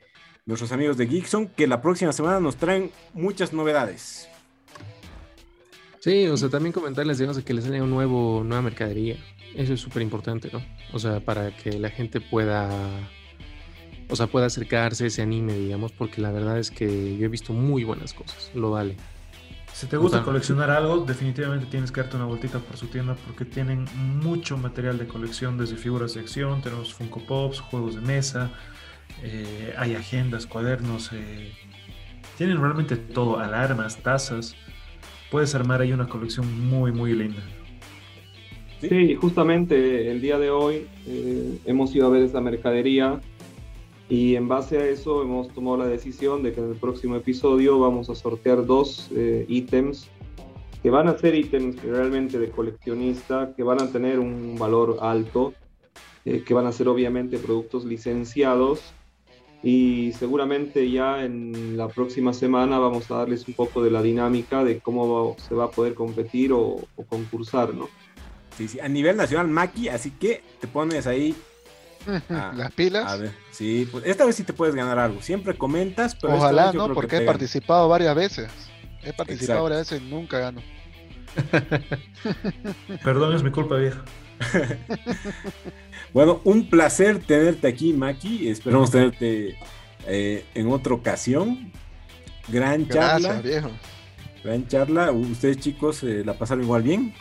nuestros 0.45 0.71
amigos 0.71 0.97
de 0.97 1.07
Geekson, 1.07 1.47
que 1.47 1.67
la 1.67 1.81
próxima 1.81 2.11
semana 2.11 2.39
nos 2.39 2.57
traen 2.57 2.91
muchas 3.13 3.53
novedades. 3.53 4.27
Sí, 5.99 6.27
o 6.27 6.35
sea, 6.35 6.49
también 6.49 6.73
comentarles, 6.73 7.17
digamos, 7.17 7.41
que 7.41 7.53
les 7.53 7.63
sale 7.63 7.81
un 7.81 7.89
nuevo, 7.89 8.43
nueva 8.43 8.61
mercadería. 8.61 9.17
Eso 9.55 9.73
es 9.73 9.79
súper 9.79 10.01
importante, 10.01 10.49
¿no? 10.51 10.61
O 10.91 10.99
sea, 10.99 11.21
para 11.21 11.55
que 11.55 11.79
la 11.79 11.89
gente 11.89 12.19
pueda, 12.19 12.69
o 14.09 14.15
sea, 14.17 14.27
pueda 14.27 14.47
acercarse, 14.47 15.09
se 15.09 15.21
anime, 15.21 15.53
digamos, 15.53 15.93
porque 15.93 16.19
la 16.19 16.31
verdad 16.31 16.59
es 16.59 16.71
que 16.71 17.17
yo 17.17 17.25
he 17.25 17.29
visto 17.29 17.53
muy 17.53 17.85
buenas 17.85 18.13
cosas, 18.13 18.51
lo 18.53 18.71
vale. 18.71 18.97
Si 19.73 19.87
te 19.87 19.97
gusta 19.97 20.21
coleccionar 20.21 20.69
algo, 20.69 21.03
definitivamente 21.03 21.65
tienes 21.65 21.91
que 21.91 22.01
darte 22.01 22.15
una 22.15 22.25
vueltita 22.25 22.59
por 22.59 22.77
su 22.77 22.87
tienda 22.87 23.15
porque 23.25 23.43
tienen 23.43 23.85
mucho 24.21 24.55
material 24.55 24.99
de 24.99 25.07
colección, 25.07 25.57
desde 25.57 25.75
figuras 25.77 26.13
de 26.13 26.21
acción, 26.21 26.61
tenemos 26.61 26.93
Funko 26.93 27.25
Pops, 27.25 27.59
juegos 27.59 27.95
de 27.95 28.01
mesa, 28.01 28.51
eh, 29.23 29.73
hay 29.75 29.95
agendas, 29.95 30.45
cuadernos, 30.45 31.11
eh, 31.11 31.51
tienen 32.37 32.61
realmente 32.61 32.95
todo, 32.97 33.39
alarmas, 33.39 33.97
tazas. 33.97 34.55
Puedes 35.31 35.55
armar 35.55 35.81
ahí 35.81 35.91
una 35.91 36.07
colección 36.07 36.69
muy, 36.69 36.91
muy 36.91 37.13
linda. 37.13 37.41
Sí, 38.79 39.15
justamente 39.15 40.11
el 40.11 40.21
día 40.21 40.37
de 40.37 40.51
hoy 40.51 40.87
eh, 41.07 41.57
hemos 41.65 41.95
ido 41.95 42.07
a 42.07 42.09
ver 42.09 42.21
esa 42.23 42.41
mercadería 42.41 43.21
y 44.13 44.35
en 44.35 44.47
base 44.47 44.77
a 44.77 44.85
eso 44.85 45.23
hemos 45.23 45.47
tomado 45.55 45.77
la 45.77 45.87
decisión 45.87 46.43
de 46.43 46.53
que 46.53 46.59
en 46.59 46.69
el 46.69 46.75
próximo 46.75 47.15
episodio 47.15 47.79
vamos 47.79 48.11
a 48.11 48.15
sortear 48.15 48.63
dos 48.63 49.09
eh, 49.15 49.43
ítems 49.49 50.07
que 50.83 50.91
van 50.91 51.07
a 51.07 51.17
ser 51.17 51.33
ítems 51.33 51.81
realmente 51.81 52.37
de 52.37 52.51
coleccionista, 52.51 53.55
que 53.57 53.63
van 53.63 53.81
a 53.81 53.91
tener 53.91 54.19
un 54.19 54.55
valor 54.59 54.99
alto, 55.01 55.55
eh, 56.25 56.43
que 56.45 56.53
van 56.53 56.67
a 56.67 56.71
ser 56.71 56.89
obviamente 56.89 57.39
productos 57.39 57.85
licenciados 57.85 58.93
y 59.63 60.11
seguramente 60.19 60.91
ya 60.91 61.25
en 61.25 61.75
la 61.75 61.87
próxima 61.87 62.33
semana 62.33 62.77
vamos 62.77 63.09
a 63.09 63.15
darles 63.15 63.47
un 63.47 63.55
poco 63.55 63.81
de 63.81 63.89
la 63.89 64.03
dinámica 64.03 64.63
de 64.63 64.79
cómo 64.79 65.35
se 65.39 65.55
va 65.55 65.63
a 65.63 65.71
poder 65.71 65.95
competir 65.95 66.53
o, 66.53 66.59
o 66.97 67.03
concursar, 67.09 67.73
¿no? 67.73 67.89
Sí, 68.55 68.67
sí, 68.67 68.79
a 68.79 68.87
nivel 68.87 69.17
nacional, 69.17 69.47
Maki, 69.47 69.87
así 69.87 70.11
que 70.11 70.43
te 70.59 70.67
pones 70.67 71.07
ahí. 71.07 71.33
Las 72.29 72.71
pilas. 72.73 73.11
A 73.11 73.17
ver, 73.17 73.31
sí, 73.51 73.87
pues 73.91 74.05
esta 74.05 74.25
vez 74.25 74.35
sí 74.35 74.43
te 74.43 74.53
puedes 74.53 74.75
ganar 74.75 74.99
algo. 74.99 75.21
Siempre 75.21 75.55
comentas, 75.55 76.15
pero. 76.15 76.35
Ojalá, 76.35 76.71
¿no? 76.73 76.93
Porque 76.93 77.17
he 77.17 77.21
participado 77.21 77.87
varias 77.87 78.15
veces. 78.15 78.49
He 79.03 79.13
participado 79.13 79.63
varias 79.63 79.89
veces 79.89 80.01
y 80.01 80.09
nunca 80.09 80.39
gano. 80.39 80.61
Perdón, 83.03 83.35
es 83.35 83.43
mi 83.43 83.51
culpa, 83.51 83.75
vieja. 83.75 84.03
bueno, 86.13 86.41
un 86.43 86.69
placer 86.69 87.19
tenerte 87.19 87.67
aquí, 87.67 87.93
Maki. 87.93 88.49
Esperamos 88.49 88.91
tenerte 88.91 89.57
eh, 90.07 90.45
en 90.53 90.71
otra 90.71 90.93
ocasión. 90.93 91.71
Gran 92.47 92.87
charla. 92.87 93.41
viejo. 93.41 93.71
Gran 94.43 94.67
charla. 94.67 95.11
Ustedes, 95.11 95.57
chicos, 95.57 96.03
eh, 96.03 96.23
la 96.25 96.33
pasaron 96.33 96.63
igual 96.63 96.83
bien. 96.83 97.13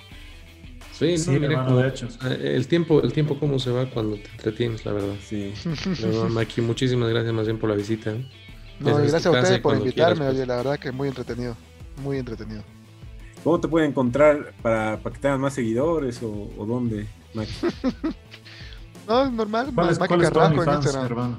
Sí, 0.92 1.16
de 1.16 1.88
hecho. 1.88 2.08
El 2.40 2.66
tiempo, 2.68 3.02
el 3.02 3.12
tiempo 3.12 3.38
cómo 3.38 3.58
se 3.58 3.70
va 3.70 3.86
cuando 3.86 4.16
te 4.16 4.28
entretienes, 4.30 4.84
la 4.84 4.92
verdad. 4.92 5.14
Sí. 5.24 5.52
Maki, 6.30 6.60
muchísimas 6.60 7.08
gracias 7.08 7.32
más 7.32 7.46
bien 7.46 7.58
por 7.58 7.70
la 7.70 7.76
visita. 7.76 8.14
gracias 8.78 9.26
a 9.26 9.30
ustedes 9.30 9.60
por 9.60 9.76
invitarme, 9.76 10.26
oye, 10.26 10.46
la 10.46 10.56
verdad 10.56 10.78
que 10.78 10.88
es 10.88 10.94
muy 10.94 11.08
entretenido, 11.08 11.56
muy 12.02 12.18
entretenido. 12.18 12.62
¿Cómo 13.42 13.58
te 13.58 13.66
pueden 13.66 13.90
encontrar 13.90 14.52
para, 14.62 14.98
para 14.98 15.14
que 15.14 15.20
tengan 15.20 15.40
más 15.40 15.54
seguidores 15.54 16.22
o, 16.22 16.50
o 16.56 16.64
dónde, 16.64 17.08
Maki? 17.34 17.52
no, 19.08 19.30
normal, 19.30 19.72
¿Cuál 19.74 19.90
es, 19.90 19.98
Maki 19.98 20.18
Carrasco 20.18 20.62
en 20.62 20.70
Instagram. 20.70 21.38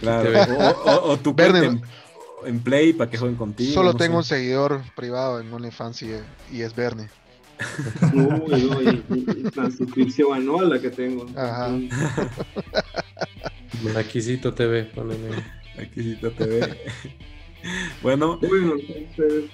Claro, 0.00 0.30
o, 0.86 1.10
o, 1.10 1.16
tu 1.18 1.34
Verde, 1.34 1.78
en, 2.46 2.60
Play 2.60 2.94
para 2.94 3.10
que 3.10 3.18
jueguen 3.18 3.36
contigo. 3.36 3.74
Solo 3.74 3.92
tengo 3.92 4.16
un 4.16 4.24
seguidor 4.24 4.80
privado 4.96 5.40
en 5.40 5.52
OnlyFans 5.52 6.02
y, 6.02 6.12
y 6.50 6.62
es 6.62 6.74
Bernie. 6.74 7.08
Uy, 8.14 9.02
y, 9.10 9.56
la 9.56 9.70
suscripción 9.70 10.34
anual 10.34 10.70
la 10.70 10.80
que 10.80 10.90
tengo. 10.90 11.26
Ajá. 11.36 11.70
Aquisito 13.96 14.54
TV, 14.54 14.88
Aquisito 15.78 16.30
TV. 16.32 16.76
bueno. 18.02 18.38
Bueno, 18.38 18.74
entonces. 18.78 19.50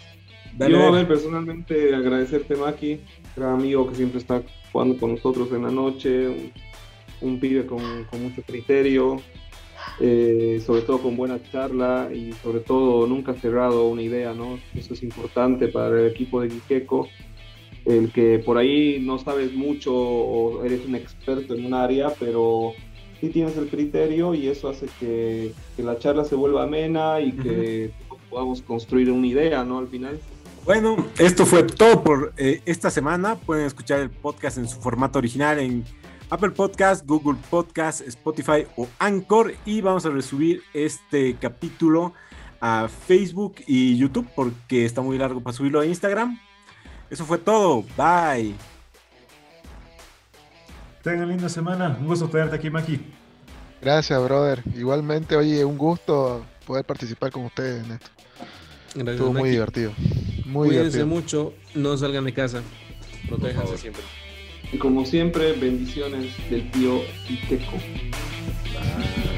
Yo, 0.58 0.82
a 0.82 0.90
ver, 0.90 1.08
personalmente 1.08 1.94
agradecerte, 1.94 2.56
Maki, 2.56 3.00
gran 3.36 3.54
amigo 3.54 3.88
que 3.88 3.94
siempre 3.94 4.18
está 4.18 4.42
jugando 4.72 4.98
con 4.98 5.12
nosotros 5.12 5.50
en 5.52 5.62
la 5.62 5.70
noche, 5.70 6.52
un, 7.20 7.38
pibe 7.38 7.66
con, 7.66 7.80
mucho 8.20 8.42
criterio, 8.42 9.22
eh, 10.00 10.60
sobre 10.64 10.82
todo 10.82 10.98
con 10.98 11.16
buena 11.16 11.40
charla 11.50 12.10
y 12.12 12.32
sobre 12.42 12.60
todo 12.60 13.06
nunca 13.06 13.34
cerrado 13.34 13.88
una 13.88 14.02
idea, 14.02 14.34
¿no? 14.34 14.58
Eso 14.74 14.94
es 14.94 15.02
importante 15.02 15.68
para 15.68 16.00
el 16.00 16.08
equipo 16.08 16.42
de 16.42 16.48
Quiqueco 16.48 17.08
el 17.84 18.12
que 18.12 18.38
por 18.38 18.58
ahí 18.58 19.00
no 19.00 19.18
sabes 19.18 19.52
mucho 19.52 19.94
o 19.94 20.64
eres 20.64 20.84
un 20.86 20.94
experto 20.94 21.54
en 21.54 21.66
un 21.66 21.74
área, 21.74 22.12
pero 22.18 22.72
sí 23.20 23.28
tienes 23.28 23.56
el 23.56 23.68
criterio 23.68 24.34
y 24.34 24.48
eso 24.48 24.68
hace 24.68 24.86
que, 24.98 25.52
la 25.78 25.98
charla 25.98 26.24
se 26.24 26.34
vuelva 26.34 26.64
amena 26.64 27.20
y 27.20 27.32
que 27.32 27.90
podamos 28.28 28.62
construir 28.62 29.10
una 29.10 29.26
idea, 29.26 29.64
¿no? 29.64 29.78
Al 29.78 29.88
final. 29.88 30.18
Bueno, 30.64 31.06
esto 31.18 31.46
fue 31.46 31.62
todo 31.62 32.02
por 32.02 32.34
eh, 32.36 32.60
esta 32.66 32.90
semana. 32.90 33.36
Pueden 33.36 33.66
escuchar 33.66 34.00
el 34.00 34.10
podcast 34.10 34.58
en 34.58 34.68
su 34.68 34.78
formato 34.78 35.18
original 35.18 35.58
en 35.58 35.84
Apple 36.28 36.50
Podcast, 36.50 37.06
Google 37.06 37.38
Podcast, 37.48 38.02
Spotify 38.02 38.66
o 38.76 38.86
Anchor 38.98 39.54
y 39.64 39.80
vamos 39.80 40.04
a 40.06 40.10
resubir 40.10 40.62
este 40.74 41.34
capítulo 41.40 42.12
a 42.60 42.88
Facebook 42.88 43.56
y 43.66 43.96
YouTube 43.96 44.28
porque 44.36 44.84
está 44.84 45.00
muy 45.00 45.18
largo 45.18 45.40
para 45.40 45.56
subirlo 45.56 45.80
a 45.80 45.86
Instagram. 45.86 46.38
Eso 47.10 47.24
fue 47.24 47.38
todo. 47.38 47.84
Bye. 47.96 48.54
Tengan 51.02 51.28
linda 51.28 51.48
semana. 51.48 51.96
Un 52.00 52.06
gusto 52.06 52.28
tenerte 52.28 52.56
aquí, 52.56 52.70
Maki. 52.70 53.00
Gracias, 53.80 54.22
brother. 54.22 54.62
Igualmente, 54.76 55.34
oye, 55.34 55.64
un 55.64 55.76
gusto 55.76 56.44
poder 56.66 56.84
participar 56.84 57.32
con 57.32 57.44
ustedes 57.46 57.84
en 57.84 57.92
esto. 57.92 58.10
Gracias, 58.94 59.14
Estuvo 59.14 59.32
muy 59.32 59.50
divertido. 59.50 59.92
Muy 60.46 60.68
Cuídense 60.68 61.04
mucho, 61.04 61.54
no 61.74 61.96
salgan 61.96 62.24
de 62.24 62.34
casa. 62.34 62.62
Protéjanse 63.28 63.78
siempre. 63.78 64.02
Y 64.72 64.78
como 64.78 65.04
siempre, 65.04 65.52
bendiciones 65.52 66.32
del 66.50 66.70
tío 66.70 67.00
Ikeco. 67.28 67.76
Bye. 68.72 69.29